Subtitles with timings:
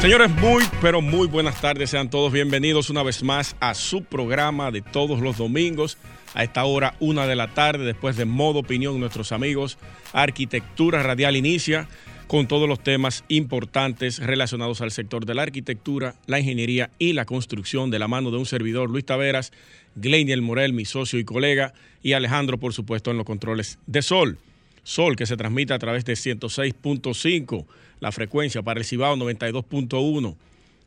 [0.00, 1.90] Señores, muy, pero muy buenas tardes.
[1.90, 5.98] Sean todos bienvenidos una vez más a su programa de todos los domingos.
[6.34, 9.76] A esta hora, una de la tarde, después de modo opinión, nuestros amigos.
[10.12, 11.88] Arquitectura Radial inicia
[12.28, 17.24] con todos los temas importantes relacionados al sector de la arquitectura, la ingeniería y la
[17.24, 19.52] construcción de la mano de un servidor, Luis Taveras,
[19.96, 21.74] Gleiniel Morel, mi socio y colega,
[22.04, 24.38] y Alejandro, por supuesto, en los controles de Sol.
[24.84, 27.66] Sol que se transmite a través de 106.5
[28.00, 30.36] la frecuencia para el Cibao 92.1,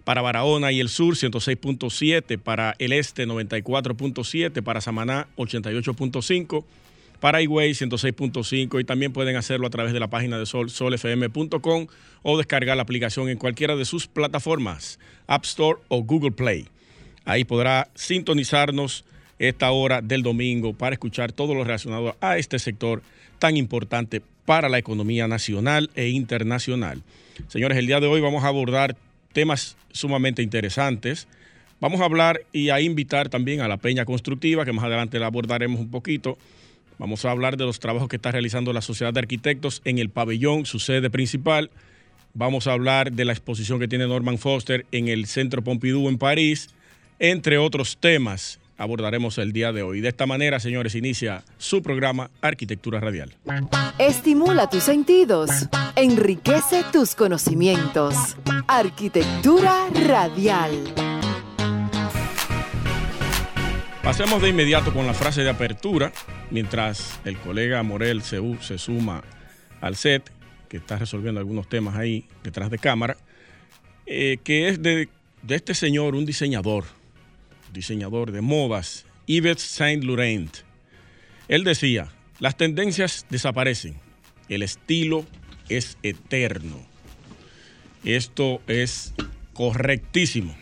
[0.03, 6.63] para Barahona y el sur 106.7, para el este 94.7, para Samaná 88.5,
[7.19, 11.87] para Higüey 106.5 y también pueden hacerlo a través de la página de Sol, solfm.com
[12.23, 16.67] o descargar la aplicación en cualquiera de sus plataformas, App Store o Google Play.
[17.23, 19.05] Ahí podrá sintonizarnos
[19.37, 23.01] esta hora del domingo para escuchar todo lo relacionado a este sector
[23.41, 27.01] tan importante para la economía nacional e internacional.
[27.47, 28.95] Señores, el día de hoy vamos a abordar
[29.33, 31.27] temas sumamente interesantes.
[31.79, 35.25] Vamos a hablar y a invitar también a la Peña Constructiva, que más adelante la
[35.25, 36.37] abordaremos un poquito.
[36.99, 40.11] Vamos a hablar de los trabajos que está realizando la Sociedad de Arquitectos en el
[40.11, 41.71] pabellón, su sede principal.
[42.35, 46.19] Vamos a hablar de la exposición que tiene Norman Foster en el Centro Pompidou en
[46.19, 46.69] París,
[47.17, 50.01] entre otros temas abordaremos el día de hoy.
[50.01, 53.35] De esta manera, señores, inicia su programa Arquitectura Radial.
[53.99, 55.51] Estimula tus sentidos,
[55.95, 58.15] enriquece tus conocimientos.
[58.67, 60.71] Arquitectura Radial.
[64.03, 66.11] Pasemos de inmediato con la frase de apertura,
[66.49, 69.23] mientras el colega Morel se, se suma
[69.79, 70.31] al set,
[70.67, 73.15] que está resolviendo algunos temas ahí detrás de cámara,
[74.07, 75.07] eh, que es de,
[75.43, 76.85] de este señor, un diseñador,
[77.73, 80.57] diseñador de modas, Yves Saint Laurent.
[81.47, 82.09] Él decía,
[82.39, 83.95] las tendencias desaparecen,
[84.49, 85.25] el estilo
[85.69, 86.85] es eterno.
[88.03, 89.13] Esto es
[89.53, 90.55] correctísimo.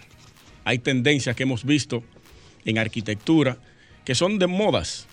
[0.65, 2.03] Hay tendencias que hemos visto
[2.65, 3.57] en arquitectura
[4.05, 5.07] que son de modas,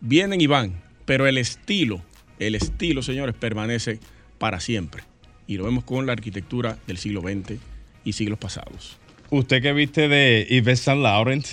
[0.00, 2.02] vienen y van, pero el estilo,
[2.38, 4.00] el estilo, señores, permanece
[4.38, 5.04] para siempre.
[5.46, 7.58] Y lo vemos con la arquitectura del siglo XX
[8.04, 8.98] y siglos pasados.
[9.32, 11.46] Usted que viste de Yves Saint Laurent.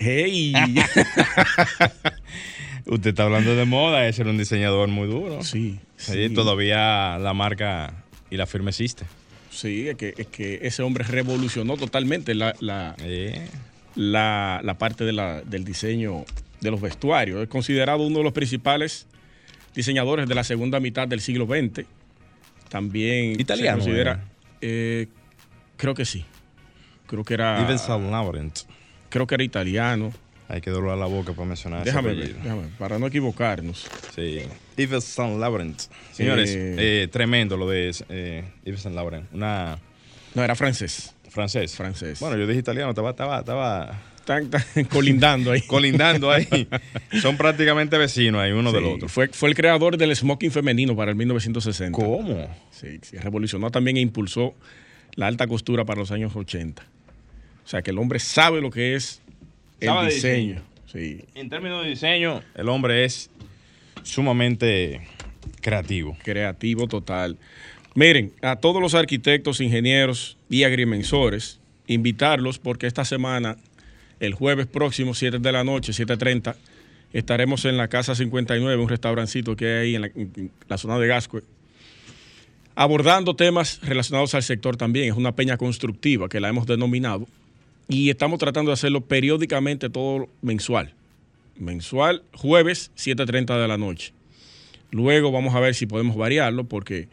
[0.00, 0.52] ¡Hey!
[2.86, 5.40] Usted está hablando de moda, es un diseñador muy duro.
[5.44, 6.30] Sí, sí.
[6.30, 7.94] Todavía la marca
[8.28, 9.04] y la firma existe.
[9.52, 12.96] Sí, es que, es que ese hombre revolucionó totalmente la, la,
[13.94, 16.24] la, parte de la, del diseño
[16.60, 17.40] de los vestuarios.
[17.40, 19.06] Es considerado uno de los principales
[19.76, 21.86] diseñadores de la segunda mitad del siglo XX.
[22.68, 23.80] También italiano.
[23.80, 24.24] Se considera,
[24.60, 25.06] eh,
[25.76, 26.24] creo que sí.
[27.12, 27.62] Creo que era.
[27.62, 28.60] Yves Saint Laurent.
[29.10, 30.14] Creo que era italiano.
[30.48, 33.86] Hay que doblar la boca para mencionar déjame, ver, déjame para no equivocarnos.
[34.14, 34.40] Sí.
[34.78, 35.78] Yves Saint Laurent.
[36.12, 39.26] Señores, eh, eh, tremendo lo de eh, Yves Saint Laurent.
[39.34, 39.78] Una.
[40.34, 41.14] No, era francés.
[41.28, 41.76] Francés.
[41.76, 42.18] Francés.
[42.18, 44.48] Bueno, yo dije italiano, estaba, estaba, estaba
[44.90, 45.60] colindando ahí.
[45.66, 46.66] colindando ahí.
[47.20, 49.10] Son prácticamente vecinos ahí uno del otro.
[49.10, 51.94] Fue, fue el creador del smoking femenino para el 1960.
[51.94, 52.48] ¿Cómo?
[52.70, 54.54] Sí, sí, revolucionó también e impulsó
[55.14, 56.82] la alta costura para los años 80.
[57.64, 59.22] O sea, que el hombre sabe lo que es
[59.80, 60.62] el diseño.
[60.86, 61.24] Sí.
[61.34, 63.30] En términos de diseño, el hombre es
[64.02, 65.06] sumamente
[65.60, 66.16] creativo.
[66.22, 67.38] Creativo total.
[67.94, 73.56] Miren, a todos los arquitectos, ingenieros y agrimensores, invitarlos porque esta semana,
[74.20, 76.56] el jueves próximo, 7 de la noche, 7.30,
[77.12, 80.98] estaremos en la Casa 59, un restaurancito que hay ahí en la, en la zona
[80.98, 81.42] de Gascue,
[82.74, 85.10] abordando temas relacionados al sector también.
[85.10, 87.26] Es una peña constructiva que la hemos denominado
[87.88, 90.94] y estamos tratando de hacerlo periódicamente todo mensual.
[91.58, 94.12] Mensual, jueves, 7.30 de la noche.
[94.90, 97.08] Luego vamos a ver si podemos variarlo porque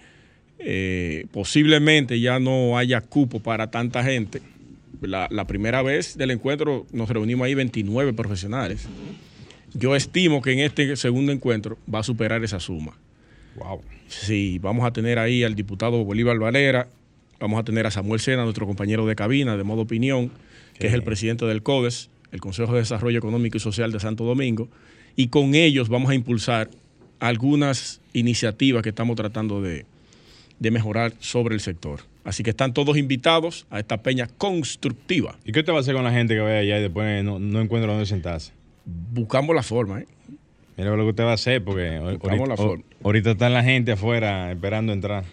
[0.59, 4.41] eh, posiblemente ya no haya cupo para tanta gente.
[5.01, 8.87] La, la, primera vez del encuentro nos reunimos ahí 29 profesionales.
[9.73, 12.97] Yo estimo que en este segundo encuentro va a superar esa suma.
[13.55, 13.81] Wow.
[14.07, 16.87] Sí, vamos a tener ahí al diputado Bolívar Valera,
[17.39, 20.31] vamos a tener a Samuel Sena, nuestro compañero de cabina de modo opinión,
[20.79, 24.23] que es el presidente del CODES, el Consejo de Desarrollo Económico y Social de Santo
[24.23, 24.67] Domingo,
[25.15, 26.69] y con ellos vamos a impulsar
[27.19, 29.85] algunas iniciativas que estamos tratando de,
[30.59, 32.01] de mejorar sobre el sector.
[32.23, 35.37] Así que están todos invitados a esta peña constructiva.
[35.45, 37.39] ¿Y qué te va a hacer con la gente que vaya allá y después no,
[37.39, 38.53] no encuentra dónde sentarse?
[38.89, 40.07] buscamos la forma, ¿eh?
[40.77, 42.83] Mira lo que usted va a hacer, porque ahorita, la forma.
[43.03, 45.25] ahorita está la gente afuera esperando entrar.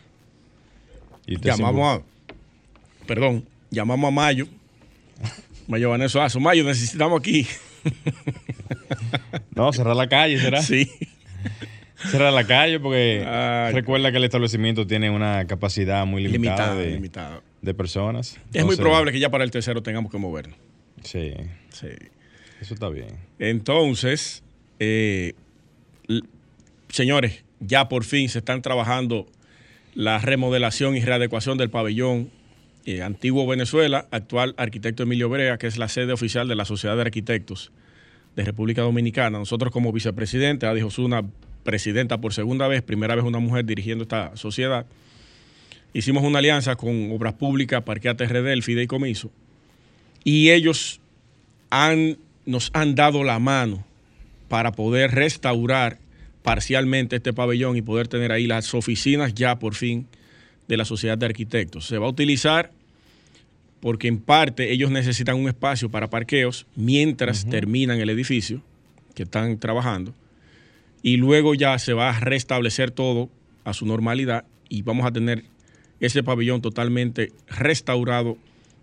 [1.24, 3.06] Y Llamamos a.
[3.06, 4.48] Perdón, llamamos a Mayo.
[5.68, 6.38] Mayo Vaneso Aso.
[6.40, 7.46] Mayo, necesitamos aquí.
[9.54, 10.62] No, cerrar la calle, ¿será?
[10.62, 10.90] Sí.
[12.10, 13.72] Cerrar la calle porque Ay.
[13.72, 17.42] recuerda que el establecimiento tiene una capacidad muy limitada, Limitada, de, limitada.
[17.62, 18.38] de personas.
[18.52, 20.58] Es muy probable que ya para el tercero tengamos que movernos.
[21.02, 21.32] Sí,
[21.70, 21.88] Sí.
[22.60, 23.08] eso está bien.
[23.38, 24.42] Entonces,
[24.78, 25.32] eh,
[26.90, 29.26] señores, ya por fin se están trabajando
[29.94, 32.30] la remodelación y readecuación del pabellón
[32.86, 36.94] eh, Antiguo Venezuela, actual arquitecto Emilio Brea, que es la sede oficial de la Sociedad
[36.94, 37.72] de Arquitectos
[38.36, 39.40] de República Dominicana.
[39.40, 41.24] Nosotros como vicepresidente, Adi Osuna,
[41.64, 44.86] presidenta por segunda vez, primera vez una mujer dirigiendo esta sociedad,
[45.94, 49.32] hicimos una alianza con Obras Públicas, Parqueate RD, el Fideicomiso,
[50.22, 51.00] y ellos
[51.70, 53.84] han, nos han dado la mano
[54.48, 55.98] para poder restaurar
[56.44, 60.06] parcialmente este pabellón y poder tener ahí las oficinas ya por fin
[60.68, 61.86] de la Sociedad de Arquitectos.
[61.86, 62.70] Se va a utilizar
[63.80, 68.62] porque en parte ellos necesitan un espacio para parqueos mientras terminan el edificio
[69.14, 70.14] que están trabajando
[71.02, 73.30] y luego ya se va a restablecer todo
[73.64, 75.44] a su normalidad y vamos a tener
[76.00, 78.36] ese pabellón totalmente restaurado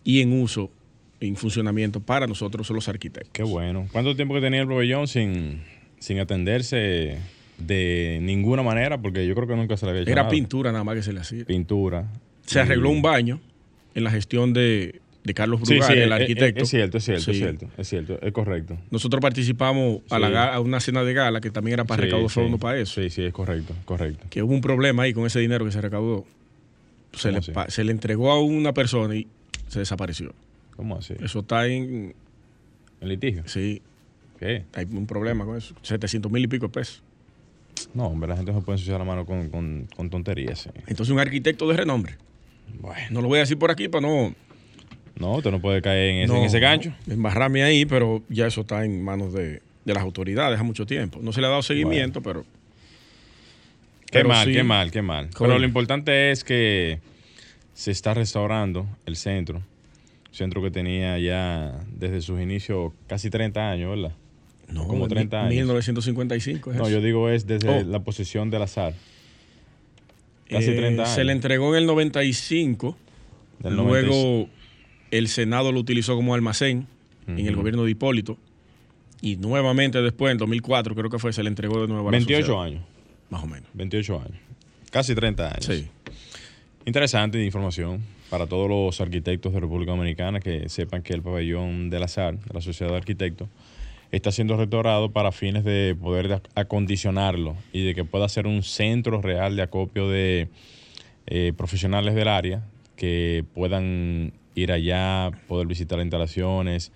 [0.04, 0.72] y en uso,
[1.20, 3.32] en funcionamiento para nosotros los arquitectos.
[3.34, 3.88] Qué bueno.
[3.92, 5.62] ¿Cuánto tiempo que tenía el pabellón sin,
[6.00, 7.18] sin atenderse
[7.58, 9.02] de ninguna manera?
[9.02, 10.32] Porque yo creo que nunca se le había hecho Era nada.
[10.32, 11.46] pintura nada más que se le hacía.
[11.46, 12.08] Pintura.
[12.46, 13.40] Se arregló un baño
[13.96, 16.64] en la gestión de, de Carlos Brugal, sí, el es- arquitecto.
[16.64, 17.42] Es, cierto, es cierto, es Sí.
[17.44, 18.78] cierto, es cierto, es correcto.
[18.92, 22.36] Nosotros participamos a, la a una cena de gala que también era para recaudar sí.
[22.36, 23.02] fondos para eso.
[23.02, 24.26] Sí, sí, es correcto, correcto.
[24.30, 26.26] Que hubo un problema ahí con ese dinero que se recaudó.
[27.14, 29.28] Se ¿Cómo le, se le entregó a una persona y
[29.68, 30.34] se desapareció.
[30.76, 31.14] ¿Cómo así?
[31.22, 32.16] Eso está en.
[33.02, 33.44] ¿El litigio?
[33.46, 33.82] Sí,
[34.40, 34.64] ¿Qué?
[34.74, 35.76] hay un problema con eso.
[35.84, 37.04] 700 mil y pico de pesos.
[37.94, 40.70] No, hombre, la gente no se puede ensuciar la mano con, con, con tonterías.
[40.88, 42.16] Entonces, un arquitecto de renombre.
[42.80, 44.34] Bueno, No lo voy a decir por aquí para no.
[45.20, 46.94] no, usted no puede caer en ese, no en ese gancho.
[47.10, 51.20] Embarrarme ahí, pero ya eso está en manos de, de las autoridades hace mucho tiempo.
[51.22, 52.44] No se le ha dado seguimiento, pero.
[54.06, 54.54] Qué pero mal, sí.
[54.54, 55.30] qué mal, qué mal.
[55.38, 57.00] Pero lo importante es que
[57.74, 59.62] se está restaurando el centro.
[60.32, 64.16] Centro que tenía ya desde sus inicios casi 30 años, ¿verdad?
[64.68, 65.50] No, Como en 30 años.
[65.54, 66.92] 1955 es No, eso.
[66.92, 67.84] yo digo es desde Oh.
[67.84, 68.94] la posesión del azar.
[70.50, 71.16] Casi Eh, 30 años.
[71.16, 72.98] Se le entregó en el 95.
[73.60, 74.50] Del luego
[75.12, 76.88] el Senado lo utilizó como almacén
[77.28, 78.38] en el gobierno de Hipólito.
[79.22, 82.18] Y nuevamente después, en 2004, creo que fue, se le entregó de nuevo a la
[82.18, 82.64] 28 sociedad.
[82.64, 82.84] años.
[83.30, 83.70] Más o menos.
[83.74, 84.38] 28 años.
[84.92, 85.66] Casi 30 años.
[85.66, 85.88] Sí.
[86.86, 92.04] Interesante información para todos los arquitectos de República Dominicana que sepan que el pabellón del
[92.04, 93.48] azar, de la Sociedad de Arquitectos,
[94.14, 98.62] está siendo restaurado para fines de poder ac- acondicionarlo y de que pueda ser un
[98.64, 100.50] centro real de acopio de
[101.26, 102.64] eh, profesionales del área
[102.96, 106.92] que puedan ir allá, poder visitar las instalaciones,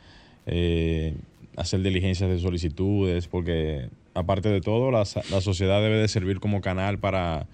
[0.46, 1.16] eh,
[1.56, 5.00] hacer diligencias de solicitudes, porque aparte de todo, la,
[5.32, 7.48] la sociedad debe de servir como canal para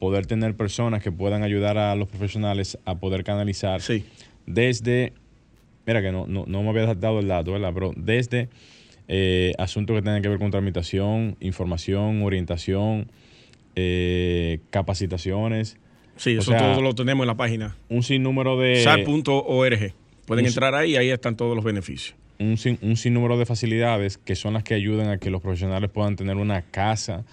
[0.00, 4.04] poder tener personas que puedan ayudar a los profesionales a poder canalizar Sí.
[4.46, 5.12] desde,
[5.86, 7.70] mira que no, no, no me había dado el dato, ¿verdad?
[7.74, 8.48] Pero desde
[9.08, 13.10] eh, asuntos que tengan que ver con tramitación, información, orientación,
[13.76, 15.76] eh, capacitaciones,
[16.16, 18.82] Sí, O eso sea, todo lo tenemos en la página un sinnúmero de...
[18.82, 19.92] sar.org.
[20.26, 22.16] Pueden un- entrar ahí y ahí están todos los beneficios.
[22.40, 25.90] un, sin- un sinnúmero de facilidades que son las que ayudan a que los profesionales
[25.90, 27.24] puedan tener una casa,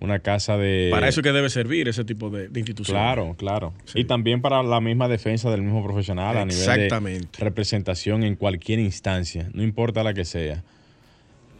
[0.00, 0.88] una casa de...
[0.90, 2.96] Para eso es que debe servir ese tipo de, de institución.
[2.96, 3.74] Claro, claro.
[3.84, 4.00] Sí.
[4.00, 8.78] Y también para la misma defensa del mismo profesional a nivel de representación en cualquier
[8.78, 10.64] instancia, no importa la que sea.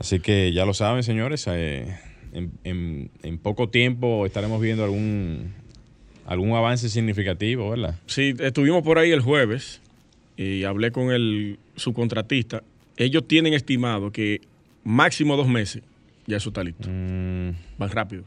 [0.03, 1.97] Así que ya lo saben, señores, eh,
[2.33, 5.53] en, en- en poco tiempo estaremos viendo algún,
[6.27, 7.95] algún avance significativo, ¿verdad?
[8.07, 9.81] Sí, estuvimos por ahí el jueves
[10.37, 12.65] y hablé con el subcontratista.
[12.97, 14.41] Ellos tienen estimado que
[14.83, 15.83] máximo dos meses
[16.27, 16.89] ya eso está listo.
[16.91, 18.25] Mm, Van rápido.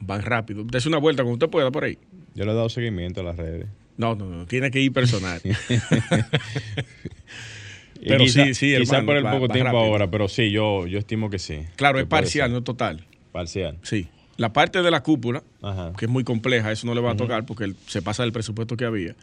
[0.00, 0.64] Van rápido.
[0.64, 1.98] Dese una vuelta cuando usted pueda por ahí.
[2.34, 3.66] yo le he dado seguimiento a las redes.
[3.98, 4.46] No, no, no.
[4.46, 5.42] Tiene que ir personal.
[8.06, 10.86] Pero quizá- sí, sí, Quizá hermano, por el poco va tiempo ahora, pero sí, yo,
[10.86, 11.60] yo estimo que sí.
[11.76, 12.52] claro, Que es parcial, ser.
[12.54, 13.04] no total.
[13.32, 13.78] Parcial.
[13.82, 14.08] Sí.
[14.36, 15.92] La parte de la cúpula, Ajá.
[15.96, 18.76] que es muy compleja, eso no le va a tocar porque se pasa del presupuesto
[18.76, 19.14] que había.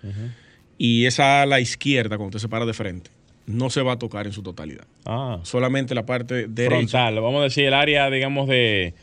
[0.77, 3.09] Y esa a la izquierda, cuando usted se para de frente,
[3.45, 4.86] no se va a tocar en su totalidad.
[5.05, 6.69] Ah, Solamente la parte derecha.
[6.77, 7.15] frontal.
[7.21, 8.93] Vamos a decir el área, digamos, de,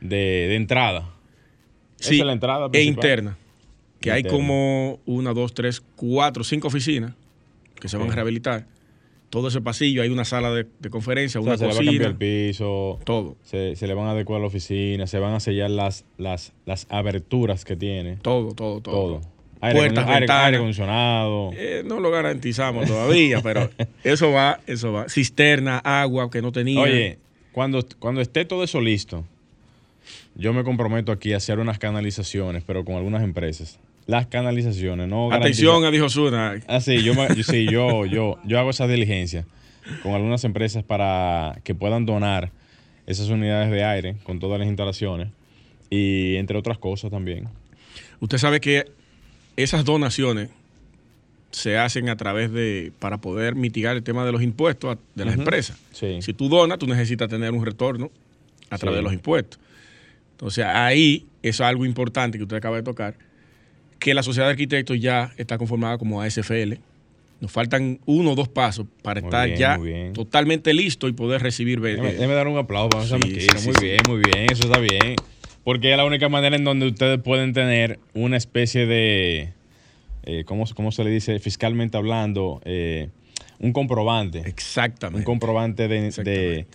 [0.00, 1.10] de, de entrada.
[1.98, 3.36] Esa Sí, es la entrada e interna.
[4.00, 7.12] Que hay como una, dos, tres, cuatro, cinco oficinas
[7.80, 8.66] que se van a rehabilitar.
[9.30, 11.74] Todo ese pasillo, hay una sala de, de conferencia, O sea, una se le va
[11.74, 15.34] a cambiar el piso, todo, se, se le van a adecuar la oficina, se van
[15.34, 18.94] a sellar las, las, las aberturas que tiene, todo, todo, todo.
[18.94, 19.20] todo.
[19.60, 20.44] Aire, Puertas, aire- ventanas.
[20.44, 21.50] aire acondicionado.
[21.54, 23.68] Eh, no lo garantizamos todavía, pero
[24.04, 25.08] eso va, eso va.
[25.08, 26.80] Cisterna, agua que no tenía.
[26.80, 27.18] Oye,
[27.52, 29.24] cuando, cuando esté todo eso listo,
[30.36, 33.80] yo me comprometo aquí a hacer unas canalizaciones, pero con algunas empresas.
[34.08, 36.58] Las canalizaciones, no atención, a dijo Zuna.
[36.66, 37.12] Ah, sí, yo,
[37.44, 39.44] sí, yo, yo, yo hago esa diligencia
[40.02, 42.50] con algunas empresas para que puedan donar
[43.06, 45.28] esas unidades de aire con todas las instalaciones
[45.90, 47.48] y entre otras cosas también.
[48.20, 48.90] Usted sabe que
[49.56, 50.48] esas donaciones
[51.50, 55.34] se hacen a través de, para poder mitigar el tema de los impuestos de las
[55.34, 55.76] empresas.
[55.92, 56.22] Sí.
[56.22, 58.10] Si tú donas, tú necesitas tener un retorno
[58.70, 58.80] a Sí.
[58.80, 59.60] través de los impuestos.
[60.30, 63.14] Entonces ahí, eso es algo importante que usted acaba de tocar,
[63.98, 66.74] que la sociedad de arquitectos ya está conformada como ASFL.
[67.40, 71.40] Nos faltan uno o dos pasos para Muy estar bien, ya totalto listo y poder
[71.42, 71.80] recibir...
[71.80, 74.80] Déjame, déjame dar un aplauso para esa Sí, muy sí, bien, muy bien, eso está
[74.80, 75.14] bien.
[75.62, 79.52] Porque es la única manera en donde ustedes pueden tener una especie de,
[80.24, 81.38] eh, ¿cómo, cómo se le dice?
[81.38, 83.08] Fiscalmente hablando, eh,
[83.60, 84.40] un comprobante.
[84.46, 85.18] Exactamente.
[85.18, 86.66] un comprobante de,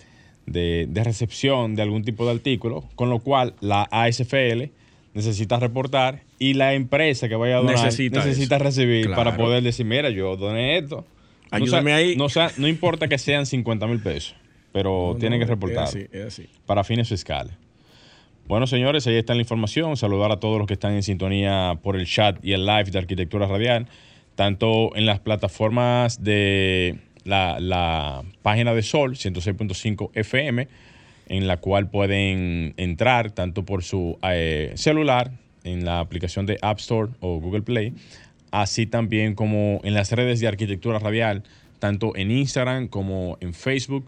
[0.46, 4.64] de- de recepción de algún tipo de artículo, con lo cual la ASFL
[5.14, 9.16] necesita reportar y la empresa que vaya a donar Necesita necesita, recibir Claro.
[9.24, 11.06] para poder decir, mira, yo doné esto.
[11.50, 12.16] Ayúdame no, sea- ahí.
[12.16, 14.34] No, sea- no importa que sean 50 mil pesos,
[14.72, 16.48] pero No, tienen no, que reportar Es así, es así.
[16.66, 17.54] para fines fiscales.
[18.46, 19.96] Bueno, señores, ahí está la información.
[19.96, 22.98] Saludar a todos los que están en sintonía por el chat y el live de
[22.98, 23.86] Arquitectura Radial,
[24.34, 30.68] tanto en las plataformas de la, la página de Sol, 106.5 FM,
[31.28, 35.32] en la cual pueden entrar tanto por su eh, celular,
[35.64, 37.94] en la aplicación de App Store o Google Play,
[38.50, 41.42] así también como en las redes de Arquitectura Radial,
[41.78, 44.06] tanto en Instagram como en Facebook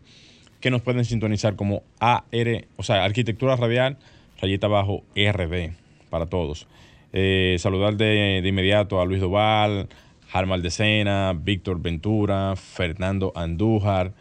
[0.61, 3.97] que nos pueden sintonizar como AR, o sea, Arquitectura Radial,
[4.41, 5.73] rayita abajo RD,
[6.11, 6.67] para todos.
[7.13, 9.89] Eh, saludar de, de inmediato a Luis Doval,
[10.33, 14.13] Harmal de Sena, Víctor Ventura, Fernando Andújar,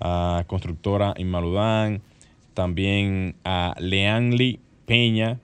[0.00, 2.02] a Constructora Inmaludán,
[2.62, 5.38] también a Leanli Peña,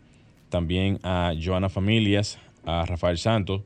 [0.49, 3.63] también a Joana Familias, a Rafael Santos.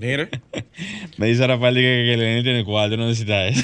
[0.00, 0.30] Mire,
[1.18, 3.62] Me dice Rafael que, que tiene cuarto, no necesita eso.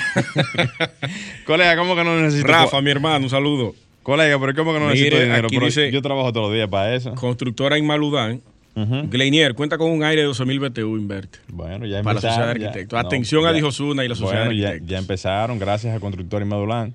[1.46, 3.74] Colega, ¿cómo que no necesito Rafa, mi hermano, un saludo.
[4.02, 5.46] Colega, pero ¿cómo que no Mire, necesito dinero?
[5.46, 7.14] aquí Pero dice- yo trabajo todos los días para eso.
[7.14, 8.42] Constructora en Maludán.
[8.74, 9.08] Ujú.
[9.08, 11.38] Gleinier cuenta con un aire de 12.000 BTU inverte.
[11.48, 12.68] Bueno, ya Para la sociedad de empezaron, ya.
[12.68, 12.98] arquitectos.
[13.00, 14.90] Atención a Dijo Zuna y la sociedad bueno, de ya, arquitectos.
[14.90, 16.92] ya empezaron, gracias a Constructor Inmadulán.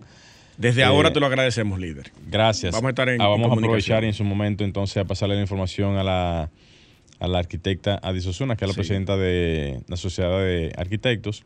[0.58, 2.12] Desde Eh, ahora te lo agradecemos, líder.
[2.30, 2.72] Gracias.
[2.74, 5.36] Vamos a estar en- Ah, vamos en a aprovechar en su momento entonces a pasarle
[5.36, 6.50] la información a la,
[7.20, 8.80] a la arquitecta Adis Osuna, que es la Sí.
[8.80, 11.44] presidenta de la Sociedad de Arquitectos,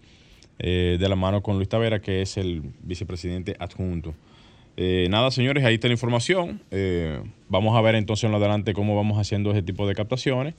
[0.60, 4.14] eh, de la mano con Luis Tavera, que es el vicepresidente adjunto.
[4.76, 6.62] Eh, nada, señores, ahí está la información.
[6.72, 10.54] Eh, vamos a ver entonces en lo adelante cómo vamos haciendo ese tipo de captaciones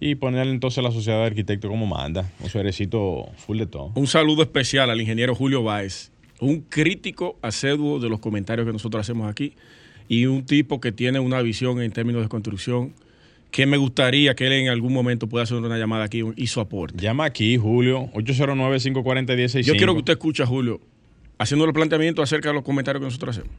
[0.00, 3.90] y ponerle entonces a la Sociedad de Arquitectos como manda, un suerecito full de todo.
[3.96, 9.00] Un saludo especial al ingeniero Julio Báez, un crítico aceduo de los comentarios que nosotros
[9.00, 9.54] hacemos aquí
[10.08, 12.92] y un tipo que tiene una visión en términos de construcción
[13.50, 16.60] que me gustaría que él en algún momento pueda hacer una llamada aquí y su
[16.60, 16.98] aporte.
[17.02, 19.60] Llama aquí, Julio, 809-540-165.
[19.62, 20.80] Yo quiero que usted escuche a Julio
[21.38, 23.56] haciendo los planteamientos acerca de los comentarios que nosotros hacemos.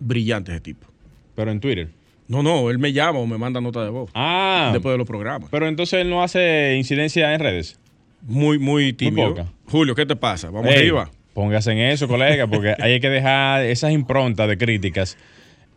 [0.00, 0.86] Brillante ese tipo.
[1.34, 1.90] Pero en Twitter.
[2.28, 5.06] No, no, él me llama o me manda nota de voz Ah, después de los
[5.06, 5.48] programas.
[5.50, 7.78] pero entonces él no hace incidencia en redes.
[8.22, 9.30] Muy, muy tímido.
[9.30, 9.52] poca.
[9.66, 10.50] Julio, ¿qué te pasa?
[10.50, 11.10] Vamos Ey, arriba.
[11.40, 15.16] Póngase en eso, colega, porque hay que dejar esas improntas de críticas.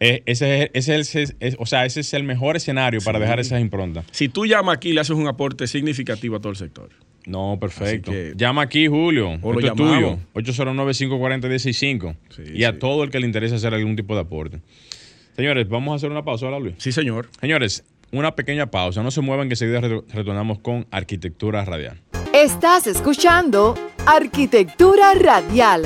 [0.01, 0.69] Eh, ese,
[1.57, 4.03] o sea, ese es el mejor escenario para dejar esas improntas.
[4.11, 6.89] Si tú llamas aquí, le haces un aporte significativo a todo el sector.
[7.25, 8.11] No, perfecto.
[8.11, 9.39] Que- Llama aquí, Julio.
[9.41, 10.19] O lo Esto es tuyo.
[10.33, 12.15] 809-540-165.
[12.35, 12.77] Sí, y a sí.
[12.79, 14.59] todo el que le interese hacer algún tipo de aporte.
[15.37, 16.75] Señores, vamos a hacer una pausa, ¿verdad, Luis?
[16.79, 17.29] Sí, señor.
[17.39, 19.01] Señores, una pequeña pausa.
[19.01, 22.01] No se muevan que enseguida re- retornamos con Arquitectura Radial.
[22.43, 23.73] Estás escuchando
[24.05, 25.83] Arquitectura Radial.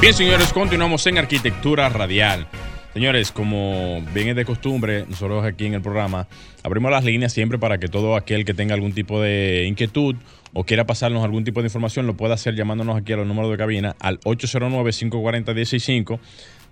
[0.00, 2.46] Bien, señores, continuamos en Arquitectura Radial.
[2.94, 6.26] Señores, como bien es de costumbre, nosotros aquí en el programa
[6.62, 10.16] abrimos las líneas siempre para que todo aquel que tenga algún tipo de inquietud
[10.54, 13.50] o quiera pasarnos algún tipo de información lo pueda hacer llamándonos aquí a los números
[13.50, 16.18] de cabina al 809-540-165,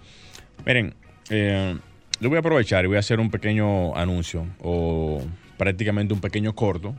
[0.65, 0.93] Miren,
[1.29, 1.77] eh,
[2.19, 5.21] yo voy a aprovechar y voy a hacer un pequeño anuncio o
[5.57, 6.95] prácticamente un pequeño corto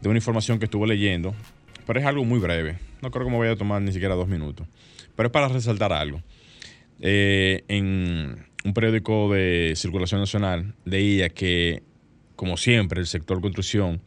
[0.00, 1.34] de una información que estuve leyendo,
[1.86, 2.78] pero es algo muy breve.
[3.02, 4.66] No creo que me vaya a tomar ni siquiera dos minutos,
[5.16, 6.22] pero es para resaltar algo.
[7.00, 11.82] Eh, en un periódico de circulación nacional leía que,
[12.36, 14.00] como siempre, el sector construcción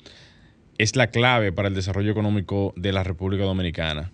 [0.78, 4.12] es la clave para el desarrollo económico de la República Dominicana.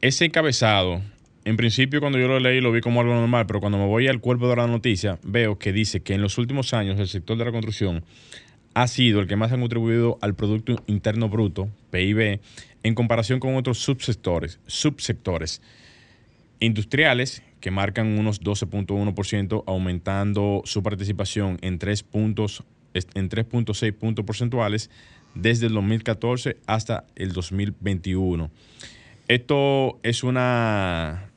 [0.00, 1.00] Ese encabezado,
[1.44, 4.08] en principio cuando yo lo leí lo vi como algo normal, pero cuando me voy
[4.08, 7.36] al cuerpo de la noticia veo que dice que en los últimos años el sector
[7.36, 8.04] de la construcción
[8.74, 12.40] ha sido el que más ha contribuido al Producto Interno Bruto, PIB,
[12.82, 15.62] en comparación con otros subsectores, subsectores
[16.66, 22.64] industriales que marcan unos 12.1%, aumentando su participación en 3 puntos
[22.94, 24.90] en 3.6 puntos porcentuales
[25.34, 28.50] desde el 2014 hasta el 2021.
[29.28, 31.30] Esto es una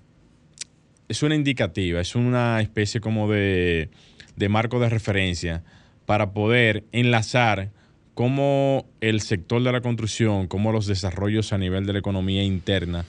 [1.07, 3.89] es una indicativa, es una especie como de,
[4.35, 5.63] de marco de referencia
[6.05, 7.69] para poder enlazar
[8.15, 13.05] cómo el sector de la construcción, cómo los desarrollos a nivel de la economía interna,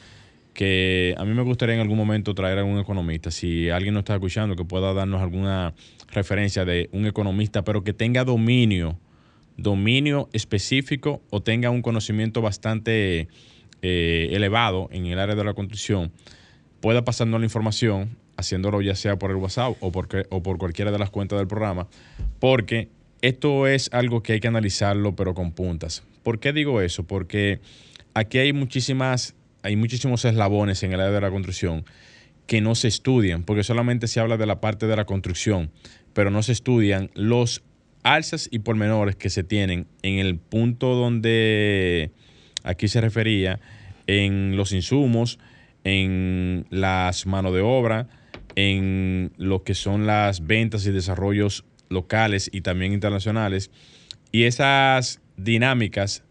[0.56, 4.00] que a mí me gustaría en algún momento traer a un economista, si alguien nos
[4.00, 5.74] está escuchando, que pueda darnos alguna
[6.08, 8.98] referencia de un economista, pero que tenga dominio,
[9.58, 13.28] dominio específico o tenga un conocimiento bastante
[13.82, 16.10] eh, elevado en el área de la construcción,
[16.80, 20.90] pueda pasarnos la información haciéndolo ya sea por el WhatsApp o por, o por cualquiera
[20.90, 21.86] de las cuentas del programa,
[22.40, 22.88] porque
[23.20, 26.02] esto es algo que hay que analizarlo, pero con puntas.
[26.22, 27.04] ¿Por qué digo eso?
[27.04, 27.60] Porque
[28.14, 29.34] aquí hay muchísimas,
[29.66, 31.84] hay muchísimos eslabones en el área de la construcción
[32.46, 35.72] que no se estudian, porque solamente se habla de la parte de la construcción,
[36.12, 37.64] pero no se estudian los
[38.04, 42.12] alzas y pormenores que se tienen en el punto donde
[42.62, 43.58] aquí se refería,
[44.06, 45.40] en los insumos,
[45.82, 48.06] en las manos de obra,
[48.54, 53.72] en lo que son las ventas y desarrollos locales y también internacionales.
[54.30, 56.22] Y esas dinámicas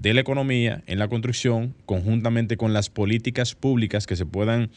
[0.00, 4.70] de la economía en la construcción, conjuntamente con las políticas públicas que se puedan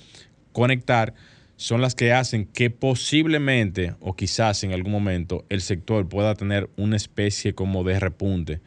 [0.51, 1.13] conectar,
[1.55, 6.69] son las que hacen que posiblemente o quizás en algún momento el sector pueda tener
[6.77, 8.61] una especie como de repunte,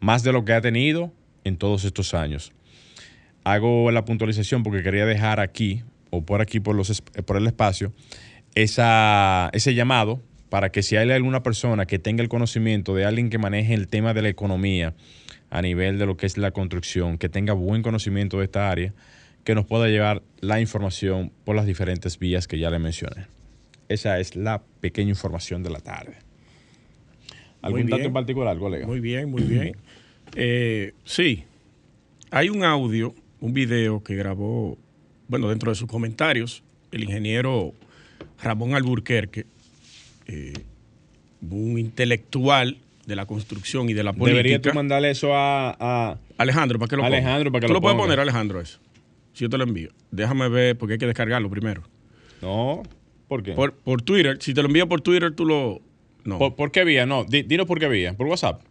[0.00, 1.12] más de lo que ha tenido
[1.44, 2.52] en todos estos años.
[3.44, 7.92] Hago la puntualización porque quería dejar aquí o por aquí, por, los, por el espacio,
[8.54, 13.30] esa, ese llamado para que si hay alguna persona que tenga el conocimiento de alguien
[13.30, 14.94] que maneje el tema de la economía
[15.52, 18.94] a nivel de lo que es la construcción, que tenga buen conocimiento de esta área,
[19.44, 23.26] que nos pueda llevar la información por las diferentes vías que ya le mencioné.
[23.90, 26.14] Esa es la pequeña información de la tarde.
[27.60, 28.86] ¿Algún dato en particular, colega?
[28.86, 29.76] Muy bien, muy bien.
[30.34, 31.44] Eh, sí,
[32.30, 34.78] hay un audio, un video que grabó
[35.28, 37.74] bueno, dentro de sus comentarios, el ingeniero
[38.42, 39.44] Ramón Alburquerque,
[40.26, 40.54] eh,
[41.42, 44.36] un intelectual de la construcción y de la política.
[44.36, 47.98] Debería tú mandarle eso a, Alejandro para que lo Alejandro para que ¿Tú lo, puedes
[47.98, 48.78] poner, Alejandro, eso.
[49.32, 49.90] Si yo te lo envío.
[50.10, 51.82] Déjame ver, porque hay que descargarlo primero.
[52.40, 52.82] No,
[53.28, 53.52] ¿por qué?
[53.52, 54.38] Por, Twitter.
[54.40, 55.80] Si te lo envío por Twitter, tú lo.
[56.24, 56.38] No.
[56.54, 57.06] ¿Por, qué vía?
[57.06, 58.14] No, dinos por qué vía.
[58.14, 58.62] ¿Por WhatsApp?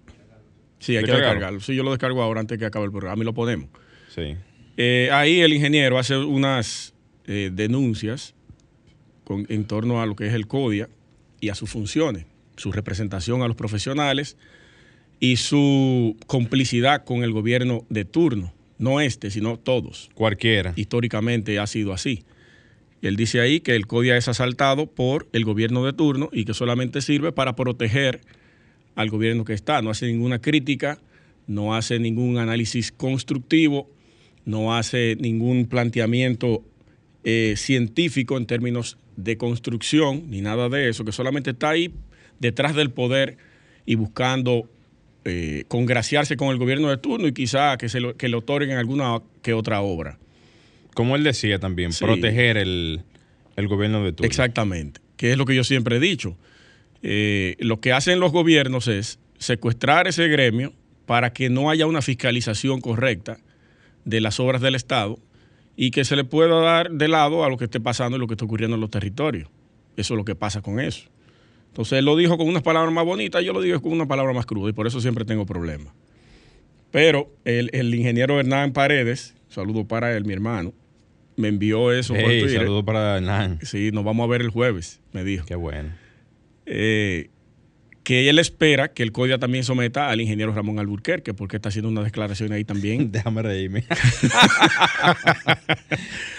[0.79, 1.59] Sí, hay que descargarlo.
[1.59, 3.69] Sí, yo lo descargo ahora antes que acabe el programa y lo ponemos.
[4.09, 4.35] Sí.
[4.77, 6.93] Eh, ahí el ingeniero hace unas
[7.27, 8.33] eh, denuncias
[9.29, 10.89] en torno a lo que es el CODIA
[11.39, 12.25] y a sus funciones,
[12.61, 14.37] su representación a los profesionales
[15.19, 20.09] y su complicidad con el gobierno de turno, no este, sino todos.
[20.15, 20.73] Cualquiera.
[20.75, 22.23] Históricamente ha sido así.
[23.01, 26.53] Él dice ahí que el CODIA es asaltado por el gobierno de turno y que
[26.53, 28.21] solamente sirve para proteger
[28.95, 29.81] al gobierno que está.
[29.81, 30.99] No hace ninguna crítica,
[31.47, 33.89] no hace ningún análisis constructivo
[34.45, 36.63] no hace ningún planteamiento
[37.23, 41.91] eh, científico en términos de construcción, ni nada de eso, que solamente está ahí
[42.41, 43.37] detrás del poder
[43.85, 44.69] y buscando
[45.23, 48.77] eh, congraciarse con el gobierno de turno y quizá que, se lo, que le otorguen
[48.77, 50.17] alguna que otra obra.
[50.95, 53.03] Como él decía también, proteger el,
[53.55, 54.27] gobierno de turno.
[54.27, 56.35] Exactamente, que es lo que yo siempre he dicho.
[57.03, 60.73] Eh, lo que hacen los gobiernos es secuestrar ese gremio
[61.05, 63.37] para que no haya una fiscalización correcta
[64.05, 65.19] de las obras del Estado
[65.75, 68.27] y que se le pueda dar de lado a lo que esté pasando y lo
[68.27, 69.49] que está ocurriendo en los territorios.
[69.95, 71.09] Eso es lo que pasa con eso.
[71.71, 74.33] Entonces él lo dijo con unas palabras más bonitas, yo lo digo con una palabra
[74.33, 75.93] más cruda y por eso siempre tengo problemas.
[76.91, 80.73] Pero el, ingeniero Hernán Paredes, saludo para él, mi hermano,
[81.37, 82.13] me envió eso.
[82.13, 83.59] Hey, saludo para Hernán.
[83.61, 85.45] Sí, nos vamos a ver el jueves, me dijo.
[85.45, 85.91] Qué bueno.
[86.65, 87.29] Eh,
[88.03, 91.89] que él espera que el CODIA también someta al ingeniero Ramón Alburquerque, porque está haciendo
[91.89, 93.11] una declaración ahí también.
[93.11, 93.83] Déjame reírme.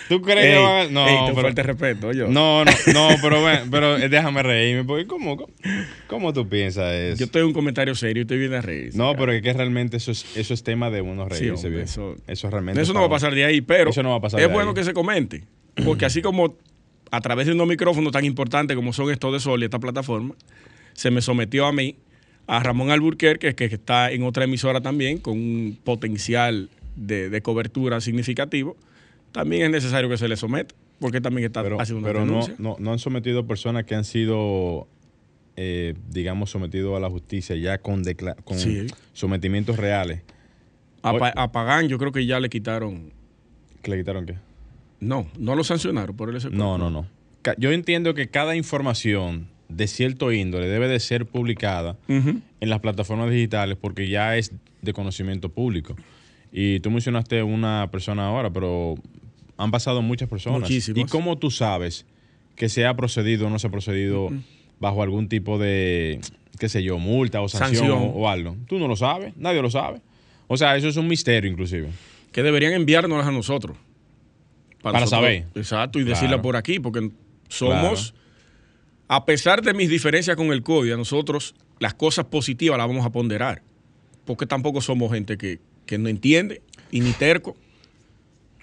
[0.09, 2.27] ¿Tú crees Ey, que van a- No, ey, te pero- falta respeto, yo.
[2.29, 4.85] no, no, no, pero, ven, pero eh, déjame reírme.
[4.85, 5.47] Porque ¿cómo,
[6.09, 7.19] cómo tú piensas eso?
[7.21, 8.91] Yo estoy en un comentario serio y usted viene a reír.
[8.95, 11.67] no, pero es que realmente eso es, eso es tema de uno Sí, reírse.
[11.67, 11.85] hombre, viejo.
[11.85, 12.81] eso- eso realmente.
[12.83, 14.53] Eso no va a pasar de ahí, pero Eso no va a pasar es de
[14.53, 14.75] bueno ahí.
[14.75, 15.45] que se comente.
[15.85, 16.57] Porque así como
[17.11, 20.35] a través de unos micrófonos tan importantes como son estos de Sol y esta plataforma,
[20.95, 21.97] se me sometió a mí,
[22.47, 27.41] a Ramón Alburquerque, que, que está en otra emisora también, con un potencial de, de
[27.43, 28.77] cobertura significativo,
[29.33, 32.47] también es necesario que se le someta, porque también está Pero, haciendo una pero no,
[32.59, 34.87] no, no han sometido personas que han sido,
[35.57, 38.03] eh, digamos, sometidos a la justicia ya con,
[38.45, 38.87] con Sí.
[39.13, 40.21] sometimientos reales.
[41.03, 43.13] A, Pa- a Pagán yo creo que ya le quitaron...
[43.83, 44.37] ¿Que le quitaron qué?
[45.01, 47.07] No, no lo sancionaron por el No, no, no.
[47.43, 52.81] Ca- Yo entiendo que cada información de cierto índole debe de ser publicada en las
[52.81, 55.97] plataformas digitales porque ya es de conocimiento público.
[56.53, 58.97] Y tú mencionaste una persona ahora, pero
[59.57, 60.61] han pasado muchas personas.
[60.61, 60.99] Muchísimas.
[61.01, 62.05] ¿Y cómo tú sabes
[62.57, 64.31] que se ha procedido o no se ha procedido
[64.81, 66.21] bajo algún tipo de,
[66.59, 68.13] qué sé yo, multa o sanción, Sanción.
[68.15, 68.57] O, algo?
[68.67, 70.01] Tú no lo sabes, nadie lo sabe.
[70.49, 71.89] O sea, eso es un misterio inclusive.
[72.33, 73.77] que deberían enviárnoslas a nosotros.
[74.83, 75.45] Para nosotros- saber.
[75.55, 76.17] Exacto, y Claro.
[76.19, 77.11] decirla por aquí, porque
[77.49, 78.15] somos,
[79.09, 83.11] a pesar de mis diferencias con el CODIA, nosotros las cosas positivas las vamos a
[83.11, 83.63] ponderar,
[84.25, 87.57] porque tampoco somos gente que, que no entiende y ni terco.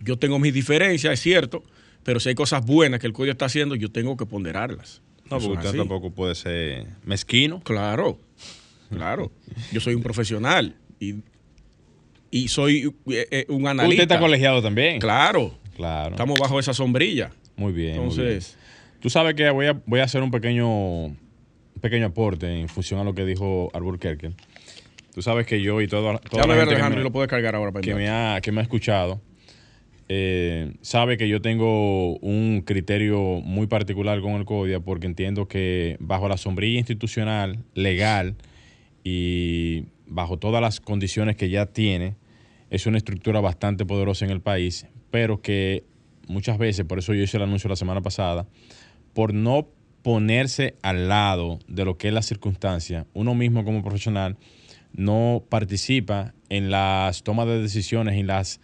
[0.01, 1.63] Yo tengo mis diferencias, es cierto,
[2.03, 5.01] pero si hay cosas buenas que el CODIA está haciendo, yo tengo que ponderarlas.
[5.29, 5.77] No, porque usted así.
[5.77, 7.59] tampoco puede ser mezquino.
[7.61, 8.17] Claro,
[8.89, 9.31] claro.
[9.71, 11.15] Yo soy un profesional y,
[12.31, 14.03] y soy eh, eh, un analista.
[14.03, 14.99] Usted está colegiado también.
[14.99, 16.11] Claro, Claro.
[16.11, 17.31] estamos bajo esa sombrilla.
[17.55, 17.97] Muy bien.
[17.97, 18.58] muy Entonces, bien.
[18.99, 20.67] Tú sabes que voy a, voy a hacer un pequeño,
[21.05, 21.17] un
[21.81, 24.31] pequeño aporte en función a lo que dijo Alburquerque.
[25.13, 27.71] Tú sabes que yo y toda, toda la gente que me- lo puedes cargar ahora
[27.71, 29.21] para que me ha, que me ha escuchado
[30.11, 35.97] eh, sabe que yo tengo un criterio muy particular con el CODIA porque entiendo que
[35.99, 38.35] bajo la sombrilla institucional, legal
[39.03, 42.15] y bajo todas las condiciones que ya tiene,
[42.71, 45.83] es una estructura bastante poderosa en el país, pero que
[46.27, 48.47] muchas veces, por eso yo hice el anuncio la semana pasada,
[49.13, 49.67] por no
[50.01, 54.37] ponerse al lado de lo que es la circunstancia, uno mismo como profesional
[54.93, 58.59] no participa en las tomas de decisiones y las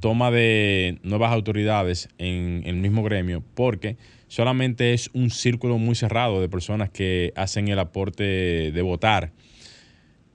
[0.00, 3.96] tomas de nuevas autoridades en el mismo gremio, porque
[4.28, 8.24] solamente es un círculo muy cerrado de personas que hacen el aporte
[8.72, 9.32] de votar.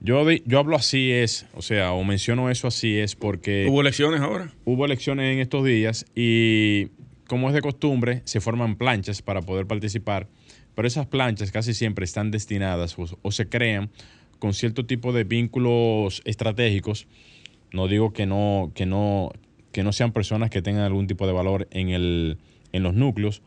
[0.00, 4.20] Yo, yo hablo así es, o sea, o menciono eso así es porque ¿Hubo elecciones
[4.20, 4.52] ahora?
[4.64, 6.88] hubo elecciones en estos días y
[7.28, 10.28] como es de costumbre, se forman planchas para poder participar,
[10.74, 13.90] pero esas planchas casi siempre están destinadas o, se crean
[14.38, 17.06] con cierto tipo de vínculos estratégicos.
[17.72, 19.32] No digo que no, que no,
[19.72, 22.38] que no sean personas que tengan algún tipo de valor en, el,
[22.72, 23.42] en los núcleos,